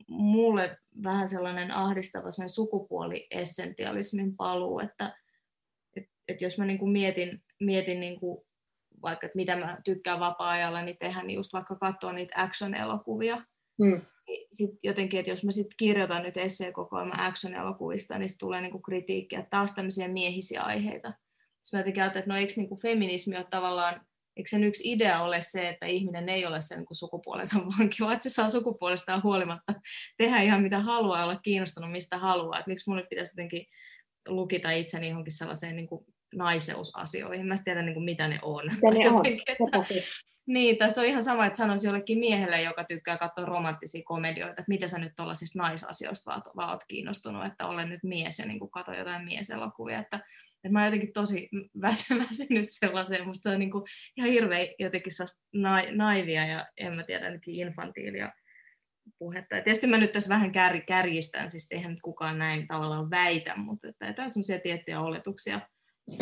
[0.07, 5.20] mulle vähän sellainen ahdistava sukupuoliessentialismin paluu, että
[6.31, 8.41] että jos mä niin kuin mietin, mietin niin kuin
[9.01, 13.43] vaikka, että mitä mä tykkään vapaa-ajalla, niin tehdään niin just vaikka katsoa niitä action-elokuvia.
[13.81, 14.01] Mm.
[14.51, 19.39] Sitten jotenkin, että jos mä sitten kirjoitan nyt esseekokoelma action-elokuvista, niin tulee niin kuin kritiikkiä,
[19.39, 21.13] että taas tämmöisiä miehisiä aiheita.
[21.61, 24.01] Sitten mä jotenkin ajattelin, että no eikö niin kuin feminismi ole tavallaan,
[24.37, 28.13] eikö sen yksi idea ole se, että ihminen ei ole sen niin sukupuolensa vanki, vaan
[28.13, 29.73] että se saa sukupuolestaan huolimatta
[30.17, 32.59] tehdä ihan mitä haluaa ja olla kiinnostunut mistä haluaa.
[32.59, 33.65] Että miksi mun nyt pitäisi jotenkin
[34.27, 36.05] lukita itseni johonkin sellaiseen niin kuin
[36.35, 37.45] naiseusasioihin.
[37.45, 38.63] Mä en tiedä, niin kuin, mitä ne on.
[38.65, 39.23] Mitä ne on?
[40.47, 44.51] Niin, tai se on ihan sama, että sanoisi jollekin miehelle, joka tykkää katsoa romanttisia komedioita,
[44.51, 48.45] että mitä sä nyt tuollaisista naisasioista vaan, vaan oot kiinnostunut, että olen nyt mies ja
[48.45, 49.99] niin kuin kato jotain mieselokuvia.
[49.99, 50.17] Että,
[50.63, 51.49] että mä oon jotenkin tosi
[51.81, 53.83] väsynyt sellaiseen, musta se on niin kuin
[54.17, 55.11] ihan hirveä jotenkin
[55.91, 58.31] naivia ja en mä tiedä, ainakin infantiilia
[59.19, 59.55] puhetta.
[59.55, 63.53] Ja tietysti mä nyt tässä vähän kär, kärjistän, siis eihän nyt kukaan näin tavallaan väitä,
[63.55, 65.61] mutta että jotain semmoisia tiettyjä oletuksia,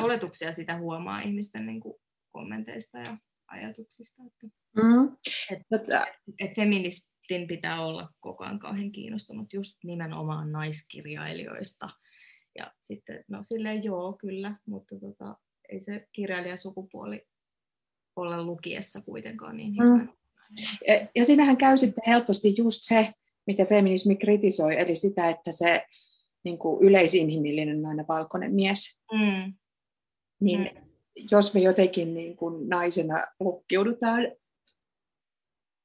[0.02, 1.94] oletuksia sitä huomaa ihmisten niin kuin
[2.32, 3.18] kommenteista ja
[3.48, 4.24] ajatuksista.
[4.28, 5.18] Että, Mm.
[5.52, 6.08] et, Tota,
[6.40, 11.90] et feministin pitää olla koko ajan kauhean kiinnostunut just nimenomaan naiskirjailijoista.
[12.58, 15.36] Ja sitten, no silleen joo, kyllä, mutta tota,
[15.70, 17.28] ei se kirjailijasukupuoli
[18.16, 20.08] olla lukiessa kuitenkaan niin Mm.
[20.88, 23.14] ja, ja siinähän käy sitten helposti just se,
[23.48, 25.86] mitä feminismi kritisoi, eli sitä, että se
[26.44, 29.54] niin kuin yleisinhimillinen nainen valkoinen mies, Mm,
[30.40, 30.90] niin Mm.
[31.32, 34.28] jos me jotenkin niin kuin naisena lukkiudutaan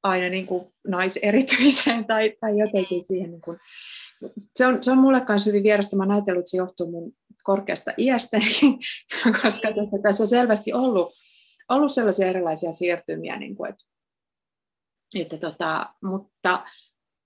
[0.02, 3.58] aina niin kuin naiserityiseen tai, tai jotenkin siihen, niin kuin,
[4.56, 5.96] se, on, se on mulle myös hyvin vierasta.
[5.96, 8.44] Mä oon ajatellut, että se johtuu mun korkeasta iästäni,
[9.42, 11.12] koska tota, tässä on selvästi ollut,
[11.68, 13.84] ollut sellaisia erilaisia siirtymiä, niin kuin, että,
[15.14, 16.66] että tota, mutta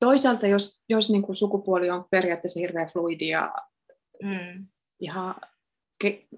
[0.01, 3.55] toisaalta jos, jos niin kuin sukupuoli on periaatteessa hirveän fluidi ja
[4.23, 4.67] mm,
[5.01, 5.35] ihan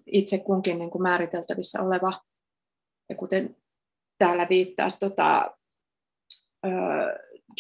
[0.07, 2.13] itse kunkin niin kuin määriteltävissä oleva,
[3.09, 3.57] ja kuten
[4.19, 5.57] täällä viittaa tota,
[6.67, 6.71] ö,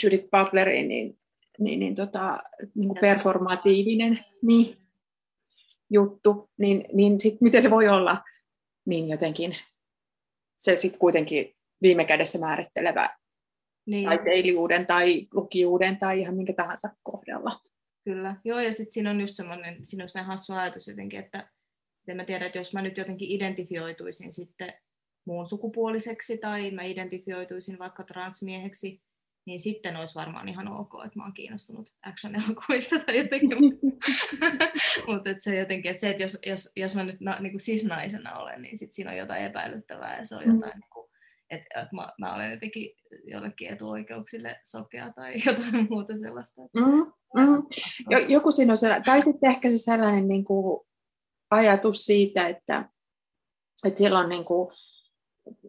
[0.02, 1.18] Judith Butleriin, niin,
[1.58, 2.42] niin, niin, tota,
[2.74, 4.76] niin kuin performatiivinen niin,
[5.90, 8.24] juttu, niin, niin sit, miten se voi olla
[8.86, 9.56] niin jotenkin
[10.56, 13.16] se sitten kuitenkin viime kädessä määrittelevä
[13.86, 14.04] niin.
[14.04, 17.60] taiteilijuuden tai lukijuuden tai ihan minkä tahansa kohdalla.
[18.04, 21.50] Kyllä, joo, ja sitten siinä on just semmoinen, siinä on hassu ajatus jotenkin, että
[22.08, 24.72] en mä tiedä, että jos mä nyt jotenkin identifioituisin sitten
[25.26, 29.02] muun sukupuoliseksi tai mä identifioituisin vaikka transmieheksi,
[29.46, 33.58] niin sitten olisi varmaan ihan ok, että mä oon kiinnostunut action-elokuvista tai jotenkin.
[35.08, 38.38] Mutta se jotenkin, että se, että jos, jos, jos mä nyt na, niin kuin cis-naisena
[38.38, 40.80] olen, niin sitten siinä on jotain epäilyttävää ja se on jotain, mm.
[40.80, 41.10] niin kuin,
[41.50, 42.90] että, että mä, mä olen jotenkin
[43.24, 46.62] jollekin etuoikeuksille sokea tai jotain muuta sellaista.
[46.74, 48.28] Mm, mm.
[48.28, 50.86] Joku siinä on sellainen, tai sitten ehkä se sellainen niin kuin
[51.50, 52.88] ajatus siitä, että,
[53.84, 54.72] että siellä on niin kuin,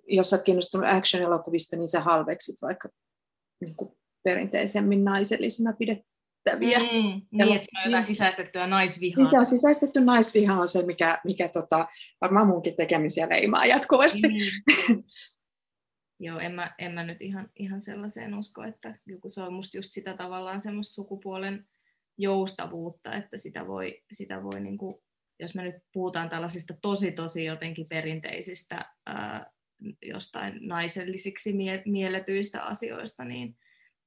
[0.08, 2.90] jos sä oot kiinnostunut action-elokuvista, niin sä halveksit vaikka
[3.62, 6.80] niin kuin perinteisemmin naisellisena pidettäviä.
[6.80, 9.24] Mm, niin, että se on jotain sisäistettyä naisvihaa.
[9.24, 11.88] Niin se on sisäistetty naisviha on se, mikä, mikä tota,
[12.22, 14.22] varmaan munkin tekemisiä leimaa jatkuvasti.
[14.22, 14.52] Niin.
[16.20, 19.78] Joo, en mä, en mä nyt ihan, ihan sellaiseen usko, että joku se on musta
[19.78, 21.68] just sitä tavallaan semmoista sukupuolen
[22.18, 24.96] joustavuutta, että sitä voi, sitä voi niin kuin,
[25.42, 29.52] jos me nyt puhutaan tällaisista tosi tosi jotenkin perinteisistä ää,
[30.02, 33.58] jostain naisellisiksi mie- mielletyistä asioista, niin,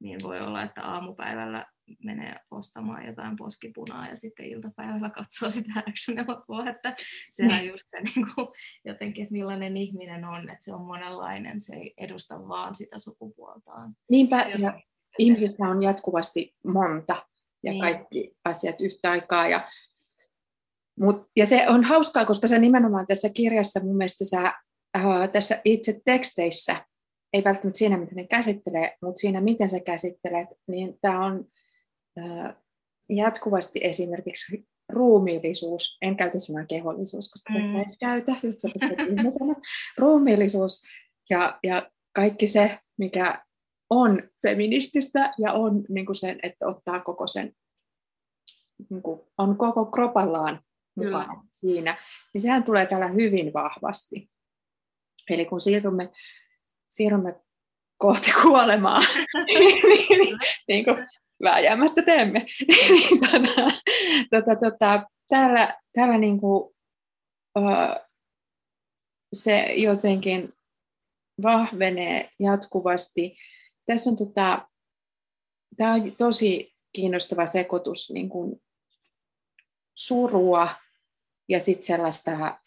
[0.01, 1.67] niin voi olla, että aamupäivällä
[2.05, 6.97] menee ostamaan jotain poskipunaa ja sitten iltapäivällä katsoo sitä action-elokuvaa, että
[7.31, 8.49] sehän on just se niin kuin,
[8.85, 13.95] jotenkin, että millainen ihminen on, että se on monenlainen, se ei edusta vaan sitä sukupuoltaan.
[14.11, 14.81] Niinpä, ja
[15.19, 17.17] ihmisissä on jatkuvasti monta
[17.63, 17.81] ja Niin.
[17.81, 19.49] kaikki asiat yhtä aikaa.
[19.49, 19.69] Ja,
[21.01, 24.53] mut, ja se on hauskaa, koska se nimenomaan tässä kirjassa mun mielestä sä,
[24.95, 26.87] ää, tässä itse teksteissä,
[27.33, 31.45] ei välttämättä siinä, mitä ne käsittelee, mutta siinä, miten sä käsittelet, niin tämä on
[32.19, 32.57] ää,
[33.09, 37.67] jatkuvasti esimerkiksi ruumiillisuus, en käytä sanaa kehollisuus, koska mm.
[37.67, 37.73] Mm.
[37.73, 39.55] sä et käytä, just pystyt ihmisenä,
[39.99, 40.83] ruumiillisuus
[41.31, 43.45] ja, ja kaikki se, mikä
[43.91, 47.53] on feminististä ja on niin kuin sen, että ottaa koko sen,
[48.91, 50.61] niin kuin, on koko kropallaan
[51.01, 51.19] Kyllä.
[51.19, 51.97] mukana siinä,
[52.35, 54.31] niin sehän tulee täällä hyvin vahvasti.
[55.31, 56.11] Eli kun siirrymme,
[56.89, 57.35] siirrymme
[57.97, 59.01] kohti kuolemaa,
[59.47, 60.39] niin, niin,
[60.69, 60.97] niin kuin
[61.43, 62.47] vääjäämättä teemme,
[62.89, 63.71] niin tota,
[64.31, 66.75] tota, tota, täällä, täällä niin kuin,
[69.33, 70.53] se jotenkin
[71.43, 73.37] vahvenee jatkuvasti.
[73.87, 74.69] Tässä on tota,
[75.77, 78.63] tämä on tosi kiinnostava sekoitus niin kuin
[79.97, 80.69] surua
[81.49, 82.59] ja sitten sellaista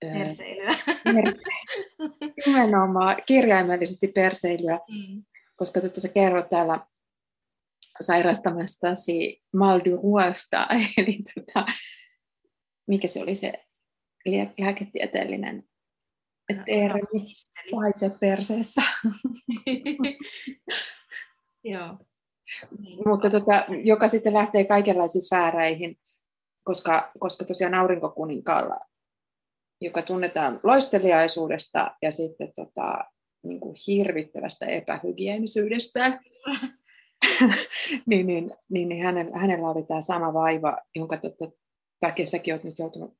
[0.00, 0.68] Perseilyä.
[1.04, 1.50] perse-
[2.46, 5.24] nimenomaan kirjaimellisesti perseilyä, Mm.
[5.56, 6.86] koska sä tuossa kerrot täällä
[8.00, 10.66] sairastamastasi mal du ruoasta,
[10.98, 11.66] eli tota,
[12.88, 13.52] mikä se oli se
[14.26, 15.64] lää- lääketieteellinen
[16.64, 17.32] termi,
[17.70, 18.82] paitse perseessä.
[21.64, 21.98] Joo.
[22.78, 22.98] Niin.
[23.06, 25.98] Mutta tota, joka sitten lähtee kaikenlaisiin sfääreihin,
[26.66, 28.80] koska, koska tosiaan aurinkokuninkaalla,
[29.80, 33.04] joka tunnetaan loisteliaisuudesta ja sitten tota,
[33.42, 36.20] niin kuin hirvittävästä epähygieenisyydestään,
[38.06, 41.50] niin, niin, niin, niin hänellä, hänellä oli tämä sama vaiva, jonka tota,
[42.00, 43.14] takia säkin olet nyt joutunut,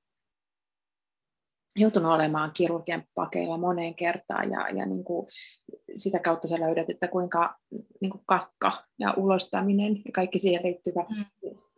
[1.76, 5.26] joutunut olemaan kirurgian pakeilla moneen kertaan ja, ja niin kuin
[5.94, 7.54] sitä kautta sä löydät, että kuinka
[8.00, 11.24] niin kuin kakka ja ulostaminen ja kaikki siihen liittyvä, Mm.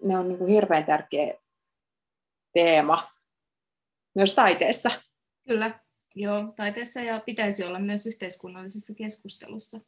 [0.05, 1.35] ne on niin kuin hirveän tärkeä
[2.59, 3.13] teema
[4.15, 4.91] myös taiteessa.
[5.49, 5.81] Kyllä,
[6.15, 9.81] Joo, taiteessa ja pitäisi olla myös yhteiskunnallisessa keskustelussa,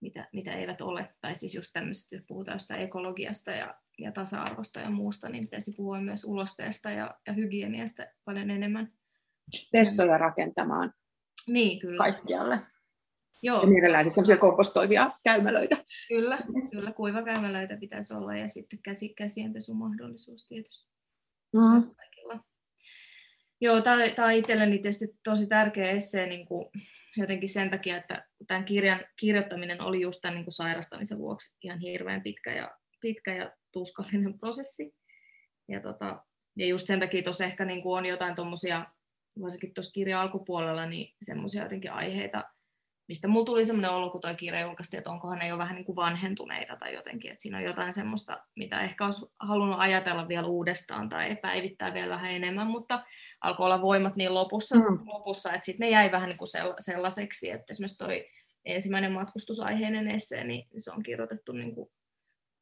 [0.00, 1.08] mitä, mitä eivät ole.
[1.20, 5.72] Tai siis just tämmöiset, jos puhutaan sitä ekologiasta ja, ja tasa-arvosta ja muusta, niin pitäisi
[5.76, 8.92] puhua myös ulosteesta ja, ja hygieniasta paljon enemmän.
[9.72, 10.94] Vessoja rakentamaan
[11.46, 11.98] niin, kyllä.
[11.98, 12.58] kaikkialle.
[13.42, 13.60] Joo.
[13.60, 15.84] Ja mielellään siis sellaisia kompostoivia käymälöitä.
[16.08, 16.38] Kyllä,
[16.70, 20.95] kyllä kuivakäymälöitä pitäisi olla ja sitten käsi, käsienpesun mahdollisuus tietysti.
[21.56, 21.96] Mm.
[23.60, 26.66] Joo, tämä on itselleni tietysti tosi tärkeä essee niin kuin
[27.16, 31.78] jotenkin sen takia, että tämän kirjan kirjoittaminen oli just tämän niin kuin sairastamisen vuoksi ihan
[31.78, 34.94] hirveän pitkä ja, pitkä ja tuskallinen prosessi.
[35.68, 36.24] Ja, tota,
[36.56, 38.86] ja just sen takia tuossa ehkä niin kuin on jotain tuommoisia,
[39.42, 42.44] varsinkin tuossa kirjan alkupuolella, niin semmoisia jotenkin aiheita,
[43.08, 45.84] mistä mulla tuli semmoinen olo, kun tuo kirja julkaistiin, että onkohan ne jo vähän niin
[45.84, 50.46] kuin vanhentuneita tai jotenkin, että siinä on jotain semmoista, mitä ehkä olisi halunnut ajatella vielä
[50.46, 53.04] uudestaan tai päivittää vielä vähän enemmän, mutta
[53.40, 54.98] alkoi olla voimat niin lopussa, mm.
[55.06, 56.48] lopussa että sitten ne jäi vähän niin kuin
[56.80, 58.28] sellaiseksi, että esimerkiksi toi
[58.64, 61.90] ensimmäinen matkustusaiheinen essee, niin se on kirjoitettu niin kuin,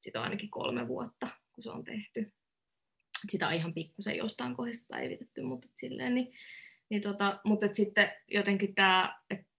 [0.00, 2.32] sitä ainakin kolme vuotta, kun se on tehty.
[3.28, 6.34] Sitä on ihan pikkusen jostain kohdasta päivitetty, mutta silleen, niin,
[6.88, 9.53] niin tota, mutta sitten jotenkin tämä, että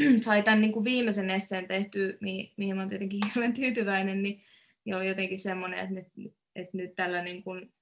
[0.24, 4.42] sai tämän niin kuin viimeisen esseen tehtyä, mihin, mihin olen tietenkin hirveän tyytyväinen, niin,
[4.84, 7.72] niin oli jotenkin semmoinen, että nyt, että nyt tällä niin kuin,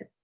[0.00, 0.14] että,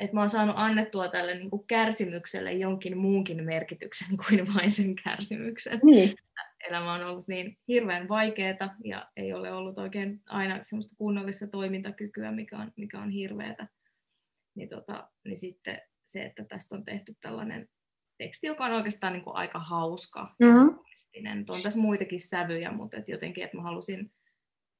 [0.00, 4.94] että mä oon saanut annettua tälle niin kuin kärsimykselle jonkin muunkin merkityksen kuin vain sen
[5.04, 5.80] kärsimyksen.
[5.82, 6.14] Niin.
[6.68, 12.32] Elämä on ollut niin hirveän vaikeaa ja ei ole ollut oikein aina semmoista kunnollista toimintakykyä,
[12.32, 13.68] mikä on, mikä on hirveätä.
[14.54, 17.68] Niin, tota, niin sitten se, että tästä on tehty tällainen
[18.18, 20.34] teksti, joka on oikeastaan niin kuin aika hauska.
[20.40, 20.78] Mm-hmm.
[21.48, 24.12] On tässä muitakin sävyjä, mutta et jotenkin, että mä halusin,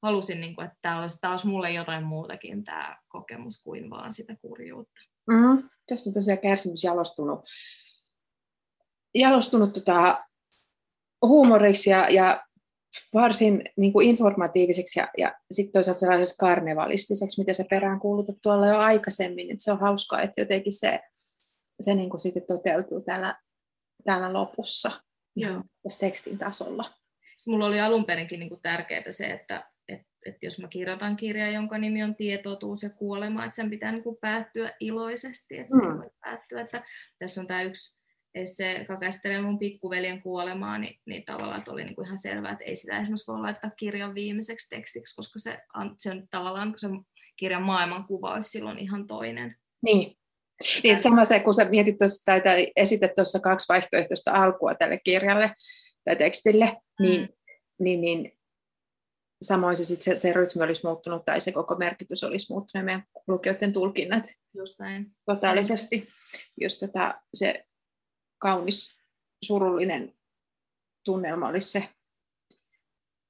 [0.02, 4.12] halusin niin kuin, että tämä olisi, tämä olisi mulle jotain muutakin tämä kokemus kuin vaan
[4.12, 5.00] sitä kurjuutta.
[5.30, 5.68] Mm-hmm.
[5.88, 7.40] Tässä on tosiaan kärsimys jalostunut,
[9.14, 10.24] jalostunut tota,
[11.22, 12.46] huumoriksi ja, ja
[13.14, 18.66] varsin niin kuin informatiiviseksi ja, ja sitten toisaalta sellaiseksi karnevalistiseksi, mitä se perään kuulutat tuolla
[18.66, 19.50] jo aikaisemmin.
[19.50, 21.00] Et se on hauskaa, että jotenkin se
[21.80, 23.34] se niin kuin sitten toteutuu täällä,
[24.04, 24.90] täällä lopussa
[25.36, 25.62] Joo.
[25.82, 26.94] tässä tekstin tasolla.
[27.46, 31.48] Mulla oli alun perinkin niin kuin tärkeää se, että, että, että jos mä kirjoitan kirjaa,
[31.48, 35.82] jonka nimi on Tietotuus ja kuolema, että sen pitää niin kuin päättyä iloisesti, että mm.
[35.82, 36.84] se voi päättyä, että
[37.18, 37.96] tässä on tämä yksi
[38.44, 42.52] se, joka käsittelee mun pikkuveljen kuolemaa, niin, niin tavallaan että oli niin kuin ihan selvää,
[42.52, 45.58] että ei sitä esimerkiksi voi laittaa kirjan viimeiseksi tekstiksi, koska se,
[45.98, 46.88] se on tavallaan se
[47.36, 49.56] kirjan maailmankuva olisi silloin ihan toinen.
[49.82, 50.16] Niin,
[50.82, 55.00] niin, sama se, kun sä mietit tuossa, tai, tai esität tuossa kaksi vaihtoehtoista alkua tälle
[55.04, 55.54] kirjalle
[56.04, 57.28] tai tekstille, niin, mm.
[57.78, 58.38] niin, niin
[59.42, 63.04] samoin se, sit se, se rytmi olisi muuttunut tai se koko merkitys olisi muuttunut meidän
[63.26, 65.12] lukijoiden tulkinnat Just näin.
[65.26, 66.08] totaalisesti.
[66.60, 67.64] Just tota, se
[68.38, 68.96] kaunis,
[69.44, 70.12] surullinen
[71.04, 71.88] tunnelma olisi se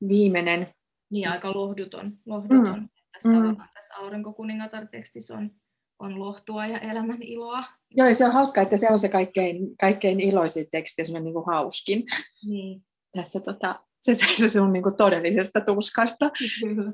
[0.09, 0.74] viimeinen.
[1.11, 2.18] Niin, aika lohduton.
[2.27, 2.81] lohduton.
[2.81, 2.89] Mm.
[3.12, 3.57] Tässä, mm.
[3.74, 5.51] tässä aurinkokuningatar-tekstissä on
[5.99, 7.65] on lohtua ja elämän iloa.
[7.91, 11.35] Joo, ja se on hauska, että se on se kaikkein, kaikkein iloisin teksti ja niin
[11.35, 12.05] kuin hauskin.
[12.47, 12.83] Niin.
[13.13, 16.31] Tässä tota, se, se, se sun niin kuin todellisesta tuskasta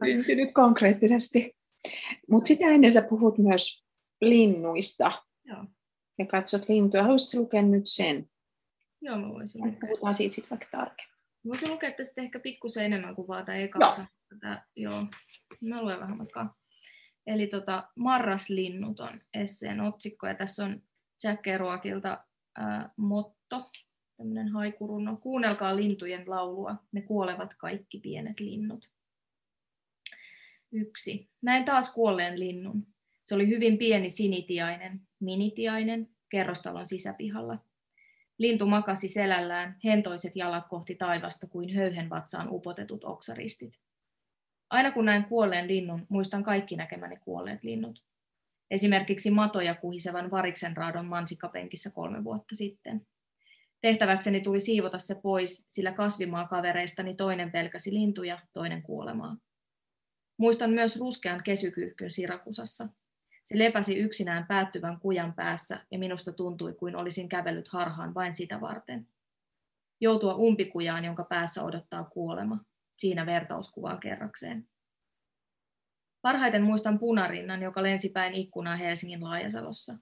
[0.04, 1.56] syntynyt konkreettisesti.
[2.30, 3.84] Mutta sitä ennen sä puhut myös
[4.20, 5.12] linnuista.
[5.44, 5.64] Joo.
[6.18, 7.02] Ja katsot lintuja.
[7.02, 8.30] Haluaisitko lukea nyt sen?
[9.00, 9.80] Joo, mä voisin lukea.
[9.80, 11.16] Puhutaan siitä sitten vaikka tarkemmin.
[11.48, 14.06] Voisin lukea tästä ehkä pikkusen enemmän kuin vaan tämä eka osa.
[14.76, 15.06] Joo.
[15.60, 16.54] Mä luen vähän matkaa.
[17.26, 20.82] Eli tota, Marraslinnut on esseen otsikko, ja tässä on
[21.24, 22.24] Jack Kerouakilta
[22.58, 23.70] ää, motto,
[24.16, 25.16] tämmöinen haikurunno.
[25.16, 28.90] Kuunnelkaa lintujen laulua, ne kuolevat kaikki pienet linnut.
[30.72, 31.30] Yksi.
[31.42, 32.86] Näin taas kuolleen linnun.
[33.24, 37.58] Se oli hyvin pieni sinitiainen, minitiainen, kerrostalon sisäpihalla.
[38.38, 43.81] Lintu makasi selällään, hentoiset jalat kohti taivasta kuin höyhen vatsaan upotetut oksaristit.
[44.72, 48.02] Aina kun näen kuolleen linnun, muistan kaikki näkemäni kuolleet linnut.
[48.70, 53.06] Esimerkiksi matoja kuhisevan variksen raadon mansikapenkissä kolme vuotta sitten.
[53.80, 59.36] Tehtäväkseni tuli siivota se pois, sillä kasvimaakavereistani toinen pelkäsi lintuja, toinen kuolemaa.
[60.36, 62.88] Muistan myös ruskean kesykyyhkyn Sirakusassa.
[63.44, 68.60] Se lepäsi yksinään päättyvän kujan päässä ja minusta tuntui kuin olisin kävellyt harhaan vain sitä
[68.60, 69.06] varten.
[70.00, 72.58] Joutua umpikujaan, jonka päässä odottaa kuolema
[73.02, 74.68] siinä vertauskuvaa kerrakseen.
[76.22, 79.98] Parhaiten muistan punarinnan, joka lensi päin ikkunaa Helsingin Laajasalossa.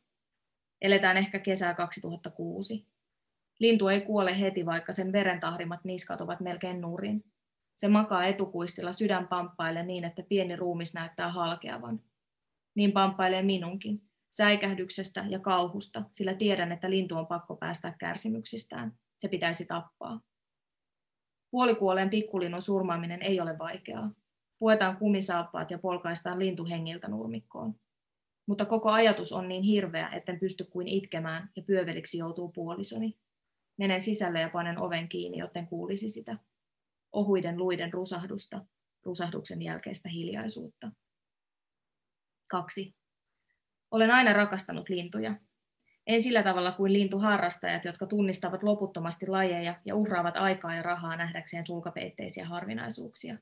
[0.82, 2.86] Eletään ehkä kesää 2006.
[3.58, 7.24] Lintu ei kuole heti, vaikka sen verentahrimat niskat ovat melkein nurin.
[7.76, 12.00] Se makaa etukuistilla sydän pamppaille niin, että pieni ruumis näyttää halkeavan.
[12.74, 18.92] Niin pamppailee minunkin, säikähdyksestä ja kauhusta, sillä tiedän, että lintu on pakko päästä kärsimyksistään.
[19.18, 20.20] Se pitäisi tappaa.
[21.50, 24.10] Puolikuolleen pikkulinnun surmaaminen ei ole vaikeaa.
[24.58, 27.74] Puetaan kumisaappaat ja polkaistaan lintu hengiltä nurmikkoon.
[28.46, 33.18] Mutta koko ajatus on niin hirveä, etten pysty kuin itkemään ja pyöveliksi joutuu puolisoni.
[33.78, 36.38] Menen sisälle ja panen oven kiinni, joten kuulisi sitä.
[37.12, 38.66] Ohuiden luiden rusahdusta,
[39.04, 40.92] rusahduksen jälkeistä hiljaisuutta.
[42.50, 42.94] Kaksi.
[43.90, 45.34] Olen aina rakastanut lintuja.
[46.10, 51.66] En sillä tavalla kuin lintuharrastajat, jotka tunnistavat loputtomasti lajeja ja uhraavat aikaa ja rahaa nähdäkseen
[51.66, 53.38] sulkapeitteisiä harvinaisuuksia.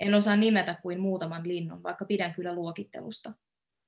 [0.00, 3.32] En osaa nimetä kuin muutaman linnun, vaikka pidän kyllä luokittelusta.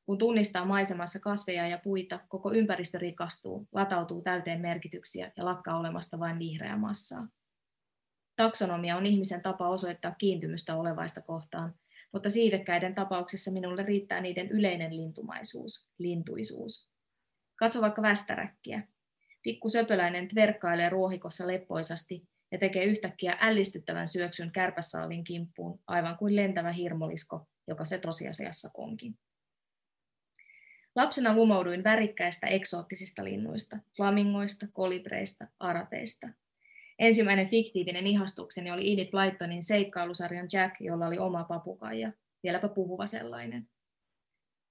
[0.07, 6.19] Kun tunnistaa maisemassa kasveja ja puita, koko ympäristö rikastuu, latautuu täyteen merkityksiä ja lakkaa olemasta
[6.19, 7.29] vain vihreää massaa.
[8.37, 11.75] Taksonomia on ihmisen tapa osoittaa kiintymystä olevaista kohtaan,
[12.13, 16.92] mutta siivekkäiden tapauksessa minulle riittää niiden yleinen lintumaisuus, lintuisuus.
[17.63, 18.83] Katso vaikka västäräkkiä.
[19.43, 26.73] Pikku söpöläinen tverkkailee ruohikossa leppoisasti ja tekee yhtäkkiä ällistyttävän syöksyn kärpäsaalin kimppuun, aivan kuin lentävä
[26.73, 29.19] hirmolisko, joka se tosiasiassa onkin.
[30.95, 36.29] Lapsena lumouduin värikkäistä eksoottisista linnuista, flamingoista, kolibreista, arateista.
[36.99, 43.69] Ensimmäinen fiktiivinen ihastukseni oli Edith Blytonin seikkailusarjan Jack, jolla oli oma papukaija, vieläpä puhuva sellainen.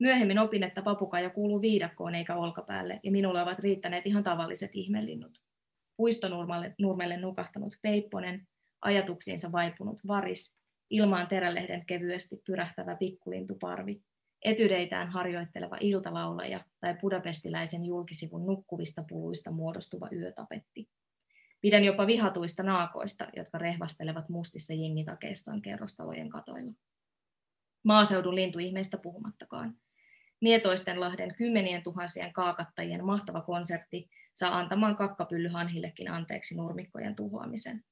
[0.02, 5.32] Myöhemmin opin, että papukaija kuuluu viidakkoon eikä olkapäälle, ja minulle ovat riittäneet ihan tavalliset ihmelinnut.
[5.97, 8.47] Puistonurmelle nurmelle nukahtanut peipponen,
[8.82, 10.56] ajatuksiinsa vaipunut varis,
[10.89, 14.02] ilmaan terälehden kevyesti pyrähtävä pikkulintuparvi,
[14.45, 20.89] etydeitään harjoitteleva iltalaulaja tai budapestiläisen julkisivun nukkuvista puluista muodostuva yötapetti.
[21.62, 26.74] Pidän jopa vihatuista naakoista, jotka rehvastelevat mustissa jingitakeissaan kerrostalojen katoilla.
[27.84, 29.76] Maaseudun lintuihmeistä puhumattakaan.
[30.42, 37.84] Mietoisten lahden kymmenien tuhansien kaakattajien mahtava konsertti saa antamaan kakkapyllyhanhillekin anteeksi nurmikkojen tuhoamisen.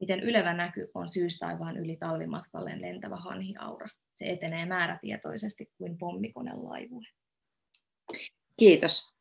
[0.00, 3.86] Miten ylevä näky on syystaivaan yli talvimatkalleen lentävä hanhiaura.
[4.16, 7.04] Se etenee määrätietoisesti kuin pommikone laivue.
[8.56, 9.14] Kiitos.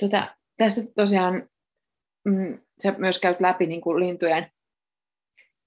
[0.00, 1.48] Tota, tässä tosiaan
[2.24, 4.50] mm, sä myös käyt läpi niin kuin lintujen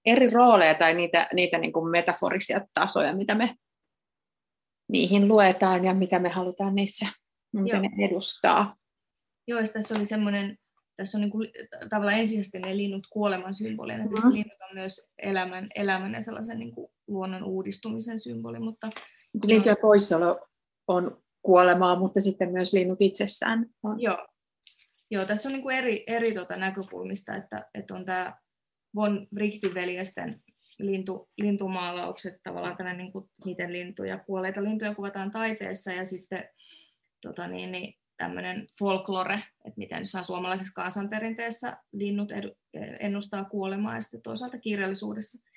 [0.06, 3.56] eri rooleja tai niitä, niitä niin kuin metaforisia tasoja, mitä me
[4.88, 7.06] niihin luetaan ja mitä me halutaan niissä
[7.54, 8.76] mitä ne edustaa.
[9.48, 10.58] Joo, tässä oli semmoinen,
[10.98, 11.50] tässä on niin kuin,
[11.90, 14.04] tavallaan ensisijaisesti ne linnut kuoleman symbolina.
[14.04, 14.34] Mm-hmm.
[14.34, 18.60] linnut on myös elämän, elämän ja sellaisen niin kuin luonnon uudistumisen symboli.
[18.60, 18.90] Mutta
[19.46, 20.48] Lintujen poissaolo
[20.88, 24.02] on kuolemaa, mutta sitten myös linnut itsessään on.
[24.02, 24.28] Joo,
[25.12, 28.38] Joo tässä on niin kuin eri, eri tuota näkökulmista, että, että on tämä
[28.96, 30.44] Von Richtin veljesten
[30.80, 36.50] lintu, lintumaalaukset, tavallaan tämmöinen, niin kuin, miten lintuja, kuolleita lintuja kuvataan taiteessa, ja sitten
[37.22, 42.52] tota niin, niin, tämmöinen folklore, että miten suomalaisessa kansanperinteessä linnut edu,
[43.00, 45.50] ennustaa kuolemaa, ja sitten toisaalta kirjallisuudessa.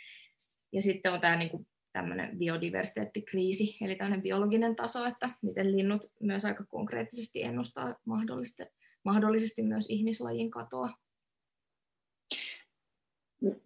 [0.73, 6.03] Ja sitten on tämä niin kuin, tämmöinen biodiversiteettikriisi, eli tämmöinen biologinen taso, että miten linnut
[6.21, 8.63] myös aika konkreettisesti ennustaa mahdollisesti,
[9.05, 10.91] mahdollisesti myös ihmislajin katoa.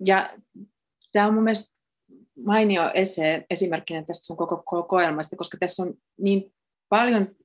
[0.04, 0.38] Ja
[1.12, 1.80] Tämä on mun mielestä
[2.46, 6.54] mainio ese, esimerkkinä tästä sun koko kokoelmasta, koska tässä on niin
[6.88, 7.36] paljon,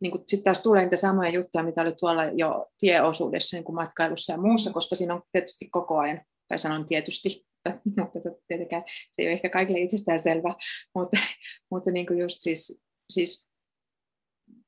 [0.00, 3.76] niin kuin sitten taas tulee niitä samoja juttuja, mitä oli tuolla jo tieosuudessa niin kuin
[3.76, 7.46] matkailussa ja muussa, koska siinä on tietysti koko ajan, tai sanon tietysti,
[7.96, 10.54] mutta tietenkään se ei ole ehkä kaikille itsestään selvä,
[10.94, 11.16] mutta,
[11.70, 13.48] mutta niin kuin just siis, siis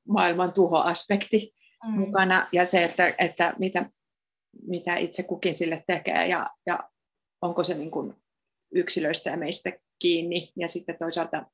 [0.07, 1.53] maailman tuhoaspekti
[1.87, 1.99] mm.
[1.99, 3.89] mukana ja se, että, että mitä,
[4.67, 6.89] mitä itse kukin sille tekee ja, ja
[7.41, 8.13] onko se niin kuin
[8.75, 10.51] yksilöistä ja meistä kiinni.
[10.55, 11.45] Ja sitten toisaalta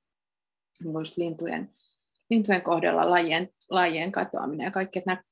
[1.17, 1.75] lintujen,
[2.29, 5.23] lintujen kohdalla lajien, lajien katoaminen ja kaikki, että nämä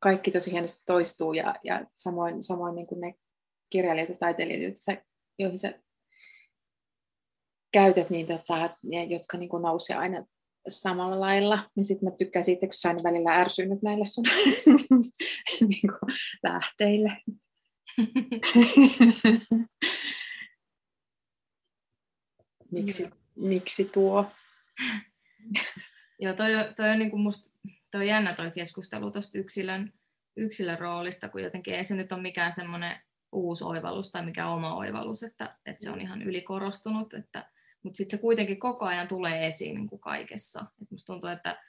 [0.00, 3.14] kaikki tosi hienosti toistuu ja, ja samoin, samoin niin kuin ne
[3.70, 5.04] kirjailijat ja taiteilijat, joita sä,
[5.38, 5.80] joihin sä
[7.72, 10.26] käytät, niin tota, ne, jotka niin kuin nousee aina
[10.68, 14.24] samalla lailla, niin sitten mä tykkään siitä, kun sä aina välillä ärsynyt näille sun
[15.68, 17.16] niin kuin lähteille.
[22.70, 23.12] Miksi, mm.
[23.36, 24.30] miksi tuo?
[26.20, 27.50] Joo, toi, toi on, niin kuin musta,
[27.90, 29.92] toi on jännä toi keskustelu tuosta yksilön,
[30.36, 33.00] yksilön roolista, kun jotenkin ei se nyt ole mikään semmoinen
[33.32, 37.50] uusi oivallus tai mikä oma oivallus, että, että se on ihan ylikorostunut, että,
[37.82, 40.66] mutta sitten se kuitenkin koko ajan tulee esiin niin kuin kaikessa.
[40.82, 41.62] Et musta tuntuu, että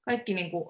[0.00, 0.68] kaikki, niin kuin,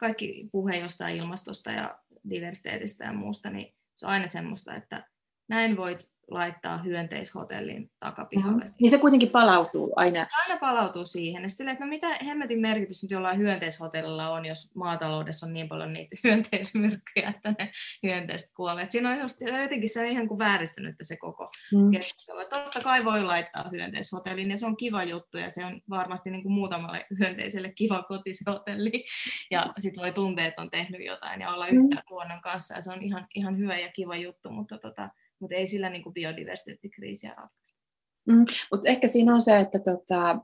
[0.00, 1.98] kaikki puhe jostain ilmastosta ja
[2.30, 5.06] diversiteetistä ja muusta, niin se on aina semmoista, että
[5.52, 8.64] näin voit laittaa hyönteishotellin takapihalle.
[8.64, 8.76] Mm-hmm.
[8.80, 10.26] Niin se kuitenkin palautuu aina.
[10.42, 11.42] Aina palautuu siihen.
[11.42, 15.68] Ja sitten, että no mitä hemmetin merkitys nyt jollain hyönteishotellilla on, jos maataloudessa on niin
[15.68, 17.70] paljon niitä hyönteismyrkkyjä, että ne
[18.02, 18.86] hyönteiset kuolee.
[18.88, 19.18] siinä on
[19.62, 21.90] jotenkin se on ihan kuin vääristynyt se koko mm.
[21.90, 22.38] keskustelu.
[22.38, 26.42] Totta kai voi laittaa hyönteishotellin ja se on kiva juttu ja se on varmasti niin
[26.42, 29.04] kuin muutamalle hyönteiselle kiva kotishotelli.
[29.50, 32.02] Ja sitten voi tuntea, että on tehnyt jotain ja olla yhtä mm.
[32.10, 35.10] luonnon kanssa ja se on ihan, ihan hyvä ja kiva juttu, mutta tota,
[35.42, 37.82] mutta ei sillä niin biodiversiteettikriisiä ratkaista.
[38.28, 40.38] Mm, mutta ehkä siinä on se, että tota,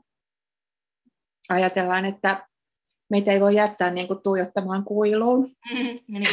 [1.49, 2.47] ajatellaan, että
[3.09, 5.49] meitä ei voi jättää niin kuin tuijottamaan kuiluun.
[5.73, 6.27] Mm, niin.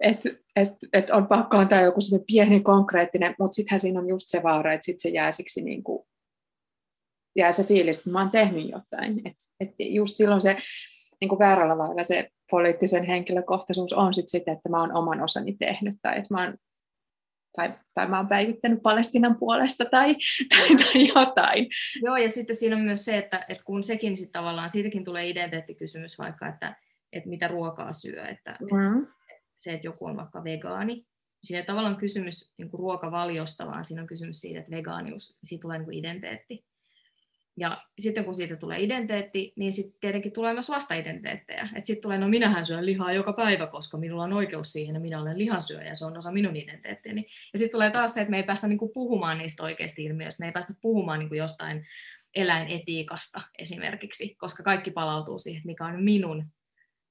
[0.00, 4.42] että et, et on pakko antaa joku pieni konkreettinen, mutta sittenhän siinä on just se
[4.42, 6.02] vaara, että sitten se jää siksi niin kuin,
[7.36, 9.18] jää se fiilis, että mä oon tehnyt jotain.
[9.18, 10.56] Että et just silloin se
[11.20, 15.56] niin kuin väärällä lailla se poliittisen henkilökohtaisuus on sitten sitä, että mä oon oman osani
[15.58, 16.54] tehnyt tai että mä oon
[17.56, 20.16] tai, tai mä oon päivittänyt Palestinan puolesta tai,
[20.48, 21.66] tai, tai jotain.
[22.02, 25.28] Joo, ja sitten siinä on myös se, että, että kun sekin sitten tavallaan, siitäkin tulee
[25.28, 26.76] identiteettikysymys vaikka, että,
[27.12, 29.02] että mitä ruokaa syö, että, mm.
[29.02, 31.06] että se, että joku on vaikka vegaani,
[31.44, 35.62] siinä ei tavallaan kysymys niin kuin ruokavaliosta, vaan siinä on kysymys siitä, että vegaanius, siitä
[35.62, 36.64] tulee niin kuin identiteetti.
[37.56, 41.62] Ja sitten kun siitä tulee identiteetti, niin sitten tietenkin tulee myös vasta-identiteettejä.
[41.62, 45.00] Että sitten tulee, no minähän syön lihaa joka päivä, koska minulla on oikeus siihen, ja
[45.00, 47.26] minä olen lihansyöjä, ja se on osa minun identiteettiäni.
[47.52, 50.46] Ja sitten tulee taas se, että me ei päästä niinku puhumaan niistä oikeasti ilmiöistä, me
[50.46, 51.86] ei päästä puhumaan niinku jostain
[52.34, 56.46] eläinetiikasta esimerkiksi, koska kaikki palautuu siihen, mikä on minun,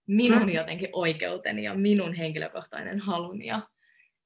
[0.07, 0.49] minun mm.
[0.49, 3.61] jotenkin oikeuteni ja minun henkilökohtainen haluni ja,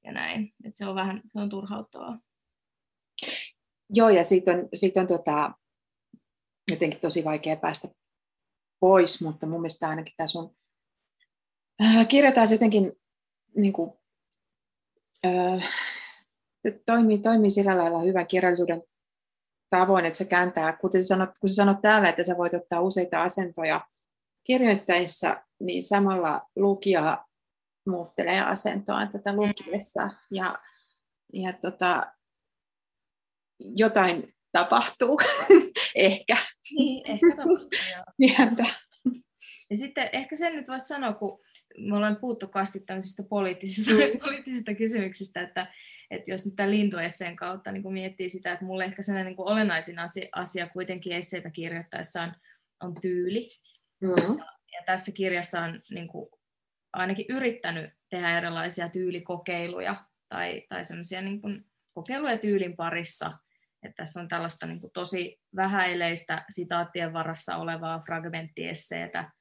[0.04, 0.50] ja näin.
[0.64, 2.20] Et se on vähän se on turhauttavaa.
[3.90, 5.54] Joo, ja sitten on, sit on tota,
[6.72, 7.88] jotenkin tosi vaikea päästä
[8.80, 10.56] pois, mutta mun mielestä ainakin tämä sun
[11.84, 12.92] äh, kirja taas jotenkin
[13.56, 13.92] niin kuin,
[15.26, 15.70] äh,
[16.86, 18.84] toimii, toimii sillä lailla hyvän kirjallisuuden
[19.70, 22.82] tavoin, että se kääntää, kuten sä sanot, kun sä sanot täällä, että sä voit ottaa
[22.82, 23.82] useita asentoja
[24.44, 27.26] kirjoittaessa, niin samalla lukija
[27.88, 30.10] muuttelee asentoa tätä lukiessa.
[30.32, 30.60] Ja,
[31.34, 32.14] ja tota,
[33.60, 35.20] jotain tapahtuu,
[35.96, 36.38] ehkä.
[36.72, 37.28] Niin, ehkä
[38.18, 38.66] Pientä.
[39.70, 41.40] Ja sitten ehkä sen nyt voisi sanoa, kun
[41.78, 44.20] me ollaan puhuttu kasti tämmöisistä poliittisista, mm.
[44.24, 45.74] poliittisista kysymyksistä, että,
[46.12, 50.00] että jos nyt tämän lintuesseen kautta niin miettii sitä, että mulle ehkä sellainen niin olennaisin
[50.00, 52.34] asia, asia kuitenkin esseitä kirjoittaessa on,
[52.84, 53.50] on tyyli.
[54.02, 54.10] Mm.
[54.10, 56.30] Ja, ja tässä kirjassa on niin kuin,
[56.94, 59.96] ainakin yrittänyt tehdä erilaisia tyylikokeiluja
[60.30, 61.42] tai, tai semmoisia niin
[61.94, 63.32] kokeiluja tyylin parissa–
[63.86, 69.32] että tässä on tällaista niin kuin tosi vähäileistä sitaattien varassa olevaa fragmenttiesseetä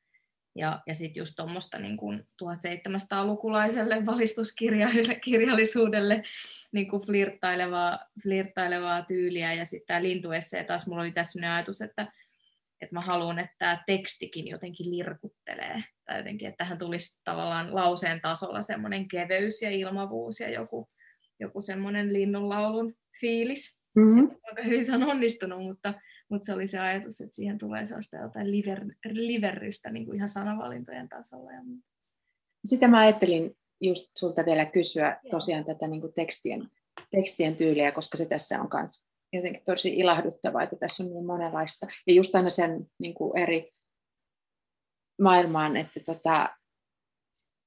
[0.57, 1.99] ja, ja sitten just tuommoista niin
[2.43, 6.23] 1700-lukulaiselle valistuskirjallisuudelle
[6.73, 9.53] niin kuin flirttailevaa, flirttailevaa tyyliä.
[9.53, 12.13] Ja sitten tämä lintuesse taas mulla oli tässä ajatus, että,
[12.81, 15.85] että mä haluan, että tämä tekstikin jotenkin lirkuttelee.
[16.05, 20.89] Tai jotenkin, että tähän tulisi tavallaan lauseen tasolla semmoinen keveys ja ilmavuus ja joku,
[21.41, 23.84] joku semmoinen linnunlaulun fiilis.
[23.95, 24.37] Mm-hmm.
[24.47, 25.95] Aika hyvin se on onnistunut, mutta,
[26.29, 30.29] mutta se oli se ajatus, että siihen tulee sellaista jotain liver, liverrystä niin kuin ihan
[30.29, 31.53] sanavalintojen tasolla.
[31.53, 31.61] Ja...
[32.65, 36.71] Sitä mä ajattelin just sulta vielä kysyä tosiaan tätä niin kuin tekstien,
[37.11, 41.87] tekstien tyyliä, koska se tässä on myös jotenkin tosi ilahduttavaa, että tässä on niin monenlaista.
[42.07, 43.71] Ja just aina sen niin kuin eri
[45.23, 46.57] maailmaan, että, tota,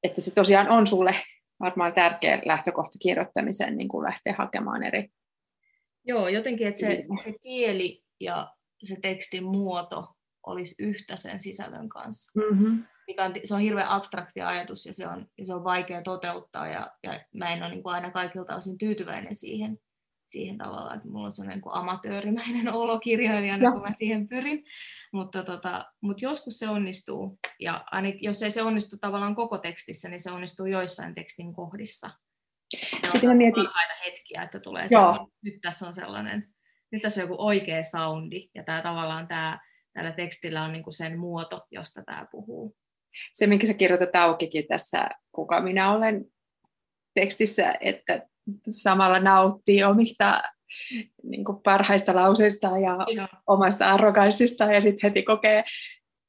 [0.04, 1.16] että se tosiaan on sulle
[1.60, 5.10] varmaan tärkeä lähtökohta kirjoittamiseen niin kuin lähteä hakemaan eri,
[6.08, 8.54] Joo, jotenkin, että se, se kieli ja
[8.88, 10.08] se tekstin muoto
[10.46, 12.32] olisi yhtä sen sisällön kanssa.
[12.36, 12.84] Mm-hmm.
[13.08, 16.68] Mikä on, se on hirveän abstrakti ajatus ja se on, ja se on vaikea toteuttaa
[16.68, 19.80] ja, ja mä en ole niin kuin aina kaikilta osin tyytyväinen siihen,
[20.26, 24.64] siihen tavallaan, että mulla on sellainen niin amatöörimäinen olo kirjailijana, kun mä siihen pyrin.
[25.14, 30.10] Mutta, tota, mutta joskus se onnistuu ja aina, jos ei se onnistu tavallaan koko tekstissä,
[30.10, 32.10] niin se onnistuu joissain tekstin kohdissa.
[33.12, 33.68] Sitten mä mietin...
[34.06, 35.28] hetkiä, että tulee Joo.
[35.42, 36.48] nyt tässä on sellainen,
[36.92, 39.60] nyt tässä on joku oikea soundi, ja tämä tavallaan tämä,
[39.94, 42.76] tällä tekstillä on niinku sen muoto, josta tämä puhuu.
[43.34, 46.26] Se, minkä sä kirjoitat aukikin tässä, kuka minä olen
[47.16, 48.28] tekstissä, että
[48.70, 50.42] samalla nauttii omista
[51.24, 53.28] niin kuin parhaista lauseista ja Joo.
[53.48, 55.64] omasta arroganssista ja sitten heti kokee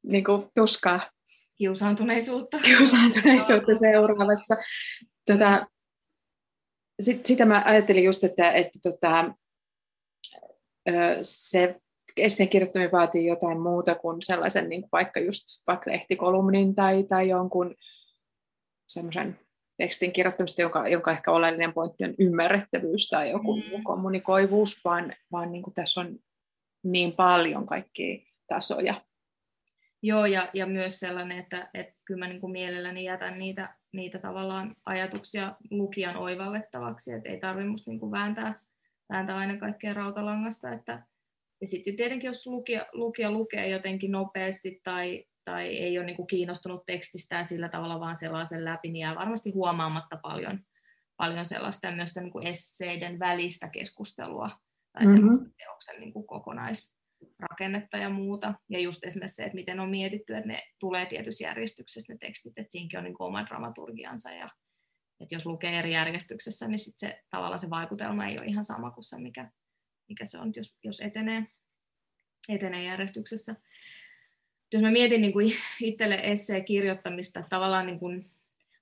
[0.03, 1.11] niin kuin, tuskaa.
[1.59, 2.59] Kiusaantuneisuutta.
[2.59, 4.57] Kiusaantuneisuutta seuraavassa.
[5.26, 5.66] Tota,
[7.01, 9.34] sit, sitä mä ajattelin just, että, että tota,
[11.22, 11.80] se
[12.16, 17.28] esseen kirjoittaminen vaatii jotain muuta kuin sellaisen niin kuin vaikka just vaikka lehtikolumnin tai, tai
[17.28, 17.74] jonkun
[18.88, 19.38] semmoisen
[19.76, 23.82] tekstin kirjoittamista, jonka, jonka ehkä oleellinen pointti on ymmärrettävyys tai joku mm.
[23.84, 26.18] kommunikoivuus, vaan, vaan niin kuin tässä on
[26.82, 28.94] niin paljon kaikkia tasoja.
[30.03, 34.18] Joo, ja, ja myös sellainen, että, että kyllä mä niin kuin mielelläni jätän niitä, niitä
[34.18, 38.61] tavallaan ajatuksia lukijan oivallettavaksi, että ei tarvitse musta niin kuin vääntää,
[39.12, 40.72] vääntää aina kaikkea rautalangasta.
[40.72, 41.07] Että,
[41.61, 46.26] ja sitten tietenkin, jos lukija, lukija lukee jotenkin nopeasti tai, tai ei ole niin kuin
[46.26, 50.61] kiinnostunut tekstistään sillä tavalla vaan sellaisen läpi, niin jää varmasti huomaamatta paljon,
[51.16, 54.51] paljon sellaista myös niin kuin esseiden välistä keskustelua
[54.93, 55.53] tai mm-hmm.
[55.57, 56.26] teoksen niin kuin
[57.19, 58.55] kokonaisrakennetta ja muuta.
[58.69, 62.59] Ja just esimerkiksi se, että miten on mietitty, että ne tulee tietyssä järjestyksessä ne tekstit,
[62.59, 64.49] että siinäkin on niin oma dramaturgiansa ja
[65.21, 68.91] että jos lukee eri järjestyksessä, niin sit se, tavallaan se vaikutelma ei ole ihan sama
[68.91, 69.51] kuin se, mikä,
[70.09, 71.47] mikä se on, jos, jos etenee,
[72.49, 73.57] etenee järjestyksessä
[74.73, 78.25] jos mä mietin niin kuin itselle esseen kirjoittamista, tavallaan niin kuin,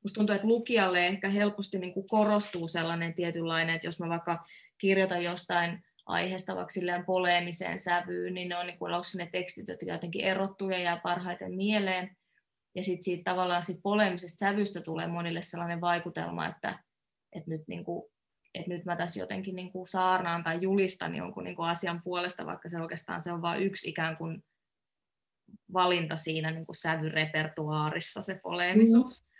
[0.03, 4.47] musta tuntuu, että lukijalle ehkä helposti niin kuin korostuu sellainen tietynlainen, että jos mä vaikka
[4.79, 9.87] kirjoitan jostain aiheesta vaikka silleen poleemiseen sävyyn, niin ne on niin kuin, ne tekstit, jotka
[9.87, 12.17] jotenkin erottuu ja parhaiten mieleen.
[12.75, 16.79] Ja sitten siitä tavallaan siitä poleemisesta sävystä tulee monille sellainen vaikutelma, että,
[17.33, 18.11] että nyt niin kuin,
[18.55, 22.47] että nyt mä tässä jotenkin niin kuin saarnaan tai julistan jonkun niin kuin asian puolesta,
[22.47, 24.45] vaikka se oikeastaan se on vain yksi ikään kuin
[25.73, 29.23] valinta siinä niin kuin sävyrepertuaarissa, se poleemisuus.
[29.23, 29.36] Mm.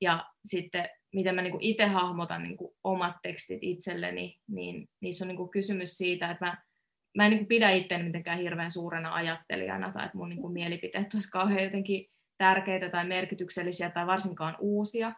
[0.00, 5.24] Ja sitten, miten mä niin kuin itse hahmotan niin kuin omat tekstit itselleni, niin niissä
[5.24, 6.56] on niin kuin kysymys siitä, että mä,
[7.16, 10.52] mä en niin kuin pidä itseäni mitenkään hirveän suurena ajattelijana, tai että mun niin kuin
[10.52, 12.06] mielipiteet olisi kauhean jotenkin
[12.38, 15.12] tärkeitä tai merkityksellisiä tai varsinkaan uusia,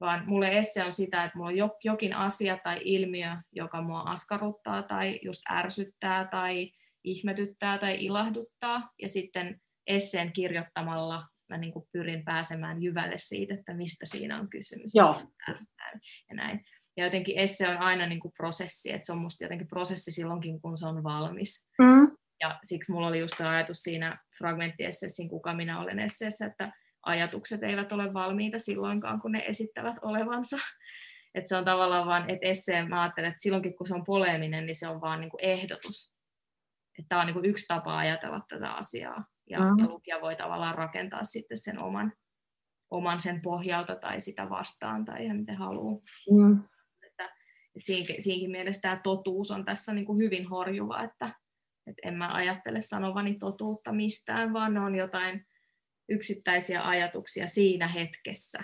[0.00, 4.82] vaan mulle esse on sitä, että mulla on jokin asia tai ilmiö, joka mua askarruttaa
[4.82, 6.70] tai just ärsyttää tai
[7.04, 11.22] ihmetyttää tai ilahduttaa, ja sitten esseen kirjoittamalla
[11.52, 14.90] mä niin kuin pyrin pääsemään jyvälle siitä, että mistä siinä on kysymys.
[14.94, 15.14] Joo.
[16.28, 16.64] Ja näin.
[16.96, 20.60] Ja jotenkin esse on aina niin kuin prosessi, että se on musta jotenkin prosessi silloinkin,
[20.60, 21.68] kun se on valmis.
[21.78, 22.16] Mm.
[22.40, 26.72] Ja siksi mulla oli just ajatus siinä fragmenttiessessin Kuka minä olen esseessä, että
[27.06, 30.56] ajatukset eivät ole valmiita silloinkaan, kun ne esittävät olevansa.
[31.34, 34.66] Että se on tavallaan vaan, että esseen mä ajattelen, että silloinkin kun se on poleeminen,
[34.66, 36.12] niin se on vaan niin kuin ehdotus
[36.98, 39.24] että tämä on niin kuin yksi tapa ajatella tätä asiaa.
[39.52, 39.78] Ja, mm.
[39.78, 42.12] ja lukija voi tavallaan rakentaa sitten sen oman,
[42.90, 46.00] oman sen pohjalta tai sitä vastaan tai ihan miten haluaa.
[46.30, 46.64] Mm.
[47.06, 51.30] Että, että siinäkin, siinäkin mielessä tämä totuus on tässä niin kuin hyvin horjuva, että,
[51.86, 55.46] että en mä ajattele sanovani totuutta mistään, vaan ne on jotain
[56.08, 58.58] yksittäisiä ajatuksia siinä hetkessä.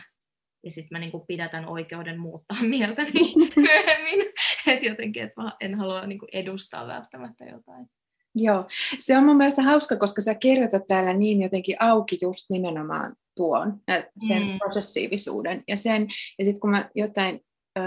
[0.65, 3.03] Ja sitten mä niin pidätän oikeuden muuttaa mieltä
[3.57, 4.33] myöhemmin.
[4.67, 7.87] että jotenkin, että mä en halua niin edustaa välttämättä jotain.
[8.35, 8.65] Joo,
[8.99, 13.81] se on mun mielestä hauska, koska sä kirjoitat täällä niin jotenkin auki just nimenomaan tuon,
[14.27, 14.59] sen mm.
[14.59, 15.65] prosessiivisuuden.
[15.69, 16.09] Ja, sen,
[16.39, 17.41] ja sitten kun mä jotain
[17.79, 17.83] ö,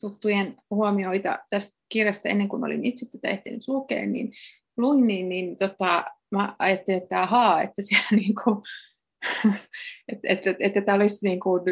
[0.00, 4.32] tuttujen huomioita tästä kirjasta ennen kuin olin itse tätä ehtinyt lukea, niin
[4.76, 8.56] luin, niin, niin tota, mä ajattelin, että ahaa, että siellä niin kuin,
[10.12, 11.62] että, että, että tämä olisi niin kuin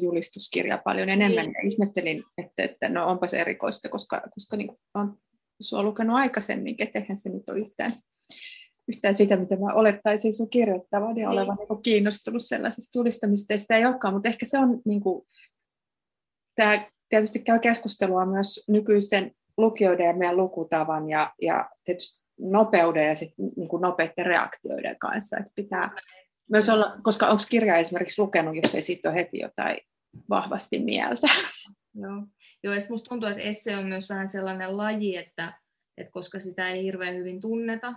[0.00, 1.46] julistuskirja paljon enemmän.
[1.46, 1.54] Niin.
[1.62, 5.18] Ja ihmettelin, että, että no onpas erikoista, koska, koska niin kuin on
[5.60, 7.92] sua lukenut aikaisemmin, että eihän se nyt ole yhtään,
[8.88, 11.28] yhtään sitä, mitä mä olettaisin sun kirjoittavan ja niin.
[11.28, 12.98] olevan niin kiinnostunut sellaisesta
[13.56, 15.26] sitä ei olekaan, mutta ehkä se on, niin kuin,
[16.54, 23.14] tämä tietysti käy keskustelua myös nykyisten lukijoiden ja meidän lukutavan ja, ja tietysti nopeuden ja
[23.14, 25.90] sit, niin kuin nopeiden reaktioiden kanssa, että pitää
[26.50, 29.78] myös olla, koska onko kirja esimerkiksi lukenut, jos ei siitä ole heti jotain
[30.30, 31.26] vahvasti mieltä.
[31.94, 32.26] Joo.
[32.62, 35.60] Joo, ja musta tuntuu, että esse on myös vähän sellainen laji, että,
[35.96, 37.94] että koska sitä ei hirveän hyvin tunneta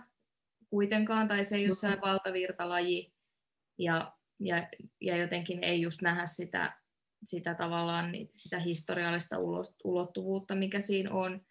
[0.69, 3.13] kuitenkaan, tai se ei ole sellainen valtavirtalaji,
[3.77, 4.67] ja, ja,
[5.01, 6.77] ja jotenkin ei just nähdä sitä,
[7.25, 9.35] sitä tavallaan sitä historiallista
[9.83, 11.41] ulottuvuutta, mikä siinä on,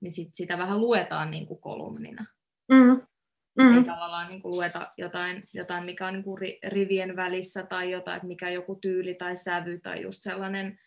[0.00, 2.24] niin sit sitä vähän luetaan niin kuin kolumnina.
[2.72, 3.00] Mm.
[3.58, 3.76] Mm.
[3.76, 6.38] Ei tavallaan niin kuin lueta jotain, jotain, mikä on niin kuin
[6.68, 10.78] rivien välissä tai jotain, että mikä joku tyyli tai sävy tai just sellainen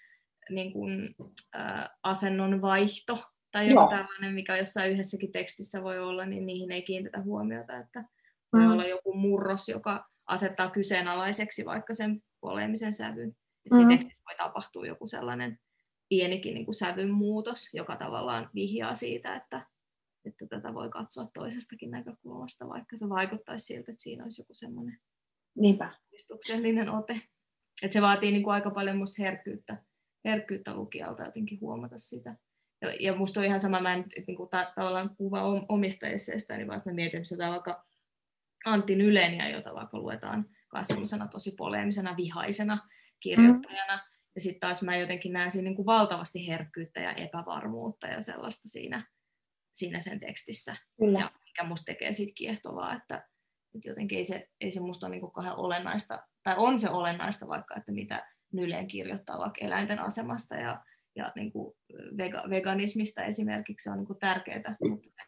[0.49, 1.15] niin kuin,
[1.55, 3.89] äh, asennon vaihto tai joku Joo.
[3.89, 8.03] tällainen, mikä jossain yhdessäkin tekstissä voi olla, niin niihin ei kiinnitetä huomiota, että
[8.53, 8.71] voi mm.
[8.71, 13.35] olla joku murros, joka asettaa kyseenalaiseksi vaikka sen poleemisen sävyn.
[13.65, 13.87] Että mm.
[13.87, 15.59] tekstissä voi tapahtua joku sellainen
[16.09, 19.61] pienikin niin kuin sävyn muutos, joka tavallaan vihjaa siitä, että,
[20.25, 24.97] että tätä voi katsoa toisestakin näkökulmasta, vaikka se vaikuttaisi siltä, että siinä olisi joku semmoinen
[25.57, 25.93] Niinpä.
[26.89, 27.21] ote.
[27.81, 29.83] Että se vaatii niin kuin aika paljon musta herkkyyttä
[30.25, 32.35] herkkyyttä lukijalta jotenkin huomata sitä.
[32.81, 36.57] Ja, ja musta on ihan sama, mä en niin kuin, ta- tavallaan kuva omista esseistä,
[36.57, 37.85] niin vaikka mä mietin sitä vaikka
[38.65, 42.77] Antti Nyleniä, jota vaikka luetaan myös tosi poleemisena, vihaisena
[43.19, 43.95] kirjoittajana.
[43.95, 44.01] Mm.
[44.35, 48.69] Ja sitten taas mä jotenkin näen siinä niin kuin valtavasti herkkyyttä ja epävarmuutta ja sellaista
[48.69, 49.05] siinä,
[49.71, 50.75] siinä sen tekstissä.
[50.99, 51.19] Kyllä.
[51.19, 53.27] Ja mikä musta tekee siitä kiehtovaa, että,
[53.75, 56.89] että jotenkin ei se, ei se musta ole niin kuin kauhean olennaista, tai on se
[56.89, 60.83] olennaista vaikka, että mitä Nyleen kirjoittaa vaikka eläinten asemasta ja,
[61.15, 61.75] ja niin kuin
[62.17, 65.23] vega, veganismista esimerkiksi, se on niin kuin tärkeää, mutta se,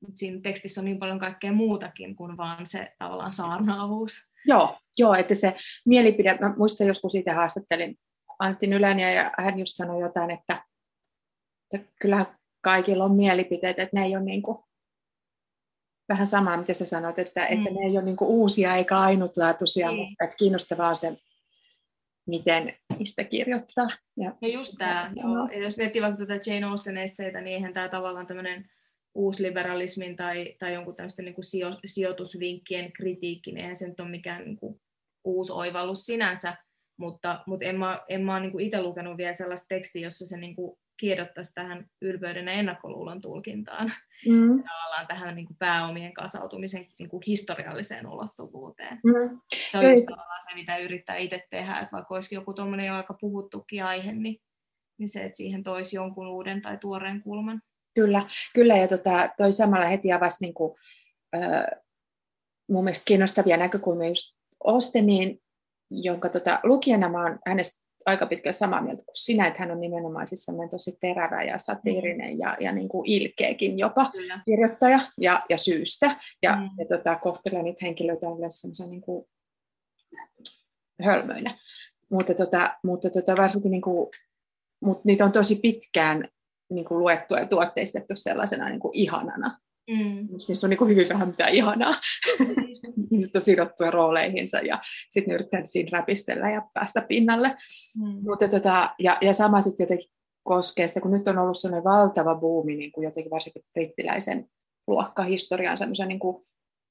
[0.00, 4.30] mutta siinä tekstissä on niin paljon kaikkea muutakin kuin vaan se tavallaan saarnaavuus.
[4.46, 7.98] Joo, joo että se mielipide, mä muistan joskus siitä haastattelin
[8.38, 10.64] Antti Nyläniä ja hän just sanoi jotain, että,
[11.74, 12.26] että kyllähän
[12.60, 14.58] kaikilla on mielipiteet, että ne ei ole niin kuin,
[16.08, 17.46] vähän samaa, mitä sä sanoit, että, mm.
[17.52, 20.08] että ne ei ole niin kuin uusia eikä ainutlaatuisia, niin.
[20.08, 21.16] mutta että kiinnostavaa on se,
[22.28, 23.88] miten niistä kirjoittaa.
[24.16, 25.48] Ja, no just tämä, joo.
[25.52, 28.70] Ja jos miettii vaikka tätä Jane Austen esseitä, niin eihän tämä tavallaan tämmöinen
[29.14, 34.08] uusliberalismin tai, tai jonkun tämmöisten niin kuin sijo, sijoitusvinkkien kritiikki, niin eihän se nyt ole
[34.08, 34.80] mikään niin kuin
[35.24, 36.56] uusi oivallus sinänsä,
[36.96, 40.36] mutta, mutta en mä, en mä ole niin itse lukenut vielä sellaista tekstiä, jossa se
[40.36, 43.92] niin kuin kiedottaisi tähän ylpeyden ja ennakkoluulon tulkintaan,
[44.28, 44.62] mm.
[44.62, 49.00] tavallaan tähän niin kuin pääomien kasautumisen niin kuin historialliseen ulottuvuuteen.
[49.04, 49.40] Mm.
[49.70, 53.14] Se on just tavallaan se, mitä yrittää itse tehdä, että vaikka olisi joku tuommoinen aika
[53.20, 54.40] puhuttukin aihe, niin,
[54.98, 57.62] niin se, että siihen toisi jonkun uuden tai tuoreen kulman.
[57.94, 60.78] Kyllä, kyllä ja tota, toi samalla heti avasi niin kuin,
[61.36, 61.64] äh,
[62.70, 65.42] mun mielestä kiinnostavia näkökulmia just Osteniin,
[65.90, 69.80] jonka tota, lukijana mä oon hänestä aika pitkälle samaa mieltä kuin sinä, että hän on
[69.80, 72.40] nimenomaan siis tosi terävä ja satiirinen mm.
[72.40, 74.40] ja, ja niin kuin ilkeäkin jopa Kyllä.
[74.44, 76.20] kirjoittaja ja, ja syystä.
[76.42, 76.70] Ja, mm.
[76.78, 79.28] ja tota, kohtelee niitä henkilöitä yleensä semmoisen niin kuin
[81.02, 81.58] hölmöinä.
[82.10, 84.10] Mutta, tota, mutta tota, varsinkin niin kuin,
[84.84, 86.28] mutta niitä on tosi pitkään
[86.70, 89.58] niin kuin luettu ja tuotteistettu sellaisena niin kuin ihanana.
[89.88, 90.28] Mm.
[90.48, 92.00] Niissä on niin hyvin vähän mitään ihanaa.
[93.12, 94.78] Ihmiset on sidottuja rooleihinsa ja
[95.10, 97.56] sitten ne yrittää siinä räpistellä ja päästä pinnalle.
[98.02, 98.22] Mm.
[98.22, 100.10] Mutta tota, ja, ja sama sitten jotenkin
[100.42, 104.48] koskee sitä, kun nyt on ollut sellainen valtava buumi, niin kuin jotenkin varsinkin brittiläisen
[104.86, 106.46] luokkahistorian semmoisen niin kuin,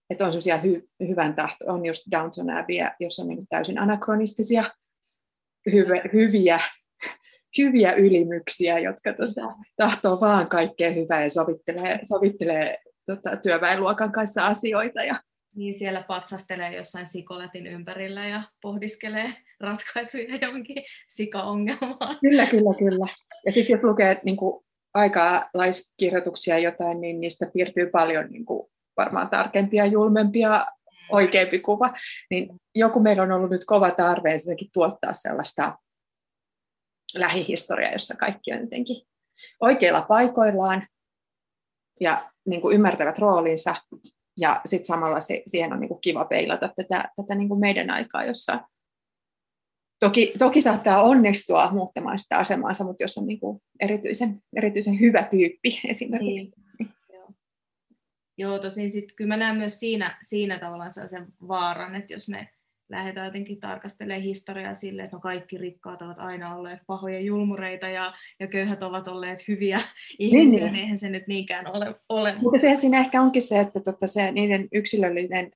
[0.10, 4.64] että on semmoisia hy, hyvän tahto, on just Downton Abbey, jossa on niin täysin anakronistisia,
[6.14, 6.61] hyviä
[7.57, 9.41] hyviä ylimyksiä, jotka tota,
[9.76, 15.03] tahtoo vaan kaikkea hyvää ja sovittelee, sovittelee tota, työväenluokan kanssa asioita.
[15.03, 15.22] Ja...
[15.56, 22.18] Niin siellä patsastelee jossain sikoletin ympärillä ja pohdiskelee ratkaisuja johonkin sikaongelmaan.
[22.22, 23.07] Kyllä, kyllä, kyllä.
[23.45, 29.30] Ja sitten jos lukee niin kuin, aikalaiskirjoituksia jotain, niin niistä piirtyy paljon niin kuin, varmaan
[29.30, 30.65] tarkempia, julmempia,
[31.10, 31.94] oikeampi kuva.
[32.30, 34.36] Niin joku meillä on ollut nyt kova tarve
[34.74, 35.78] tuottaa sellaista
[37.15, 39.07] lähihistoria, jossa kaikki on jotenkin
[39.61, 40.88] oikeilla paikoillaan
[41.99, 43.75] ja niin kuin ymmärtävät roolinsa.
[44.38, 47.89] Ja sitten samalla se, siihen on niin kuin kiva peilata tätä, tätä niin kuin meidän
[47.89, 48.59] aikaa, jossa
[49.99, 55.23] toki, toki saattaa onnistua muuttamaan sitä asemaansa, mutta jos on niin kuin erityisen, erityisen hyvä
[55.23, 56.51] tyyppi esimerkiksi.
[56.79, 56.93] Niin.
[58.38, 58.59] Joo.
[58.59, 62.49] Tosin sitten kyllä mä näen myös siinä, siinä tavallaan sen vaaran, että jos me
[62.89, 68.14] lähdetään jotenkin tarkastelemaan historiaa sille, että no kaikki rikkaat ovat aina olleet pahoja julmureita ja,
[68.39, 69.81] ja köyhät ovat olleet hyviä
[70.19, 70.84] ihmisiä, niin, niin.
[70.84, 71.95] eihän se nyt niinkään ole.
[72.09, 72.35] ole.
[72.41, 75.51] Mutta se siinä ehkä onkin se, että totta se, niiden yksilöllinen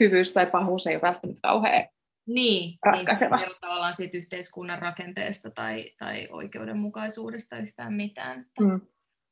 [0.00, 1.88] hyvyys tai pahuus ei ole välttämättä kauhean
[2.26, 3.36] niin, ratkaiseva.
[3.36, 8.46] niin se tavallaan siitä yhteiskunnan rakenteesta tai, tai oikeudenmukaisuudesta yhtään mitään.
[8.60, 8.80] Mm.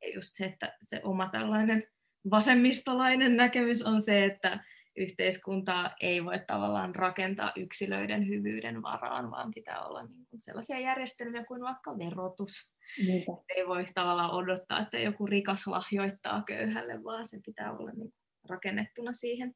[0.03, 1.83] Ja just se, että se oma tällainen
[2.31, 4.65] vasemmistolainen näkemys on se, että
[4.97, 11.45] yhteiskuntaa ei voi tavallaan rakentaa yksilöiden hyvyyden varaan, vaan pitää olla niin kuin sellaisia järjestelmiä
[11.45, 12.75] kuin vaikka verotus.
[13.07, 13.33] Niinpä.
[13.57, 18.15] Ei voi tavallaan odottaa, että joku rikas lahjoittaa köyhälle, vaan se pitää olla niin
[18.49, 19.55] rakennettuna siihen,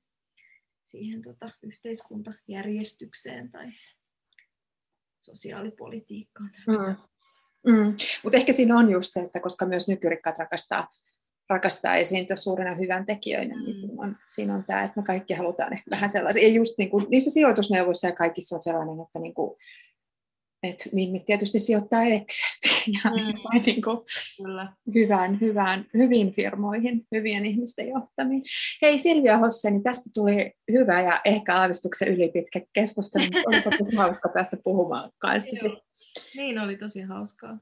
[0.84, 3.72] siihen tota yhteiskuntajärjestykseen tai
[5.18, 6.50] sosiaalipolitiikkaan.
[6.66, 6.96] Mm.
[7.72, 7.96] Mm.
[8.22, 10.88] Mutta ehkä siinä on just se, että koska myös nykyrikkaat rakastaa
[11.48, 13.64] rakastaa esiintyä suurena hyvän tekijöinä, niin mm.
[13.66, 16.48] niin siinä on, siinä on tämä, että me kaikki halutaan ehkä vähän sellaisia.
[16.48, 19.56] Ja just niin kuin, niissä sijoitusneuvoissa ja kaikissa on sellainen, että, niin kuin,
[20.62, 22.68] että mimmit tietysti sijoittaa eettisesti
[23.04, 23.60] ja mm.
[23.66, 23.98] niin kuin,
[24.42, 24.72] Kyllä.
[24.94, 28.42] Hyvään, hyvään, hyvin firmoihin, hyvien ihmisten johtamiin.
[28.82, 35.10] Hei Silvia Hosseni, tästä tuli hyvä ja ehkä aavistuksen ylipitkä keskustelu, oliko hauska päästä puhumaan
[35.18, 35.66] kanssasi.
[36.36, 37.58] Niin oli tosi hauskaa.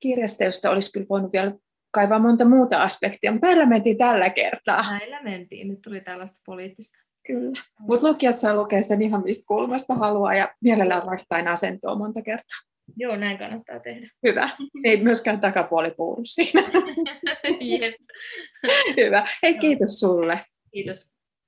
[0.00, 1.52] Kirjasta, josta olisi kyllä voinut vielä
[1.90, 4.98] kaivaa monta muuta aspektia, mutta täällä mentiin tällä kertaa.
[4.98, 6.98] Näillä mentiin, nyt tuli tällaista poliittista.
[7.26, 12.22] Kyllä, mutta lukijat saa lukea sen ihan mistä kulmasta haluaa ja mielellään vaihtain asentoa monta
[12.22, 12.58] kertaa.
[12.96, 14.10] Joo, näin kannattaa tehdä.
[14.26, 14.50] Hyvä.
[14.84, 16.62] Ei myöskään takapuoli puuru siinä.
[17.60, 17.94] Jep.
[18.96, 19.26] Hyvä.
[19.42, 20.40] Hei, kiitos sulle.
[20.72, 21.17] Kiitos.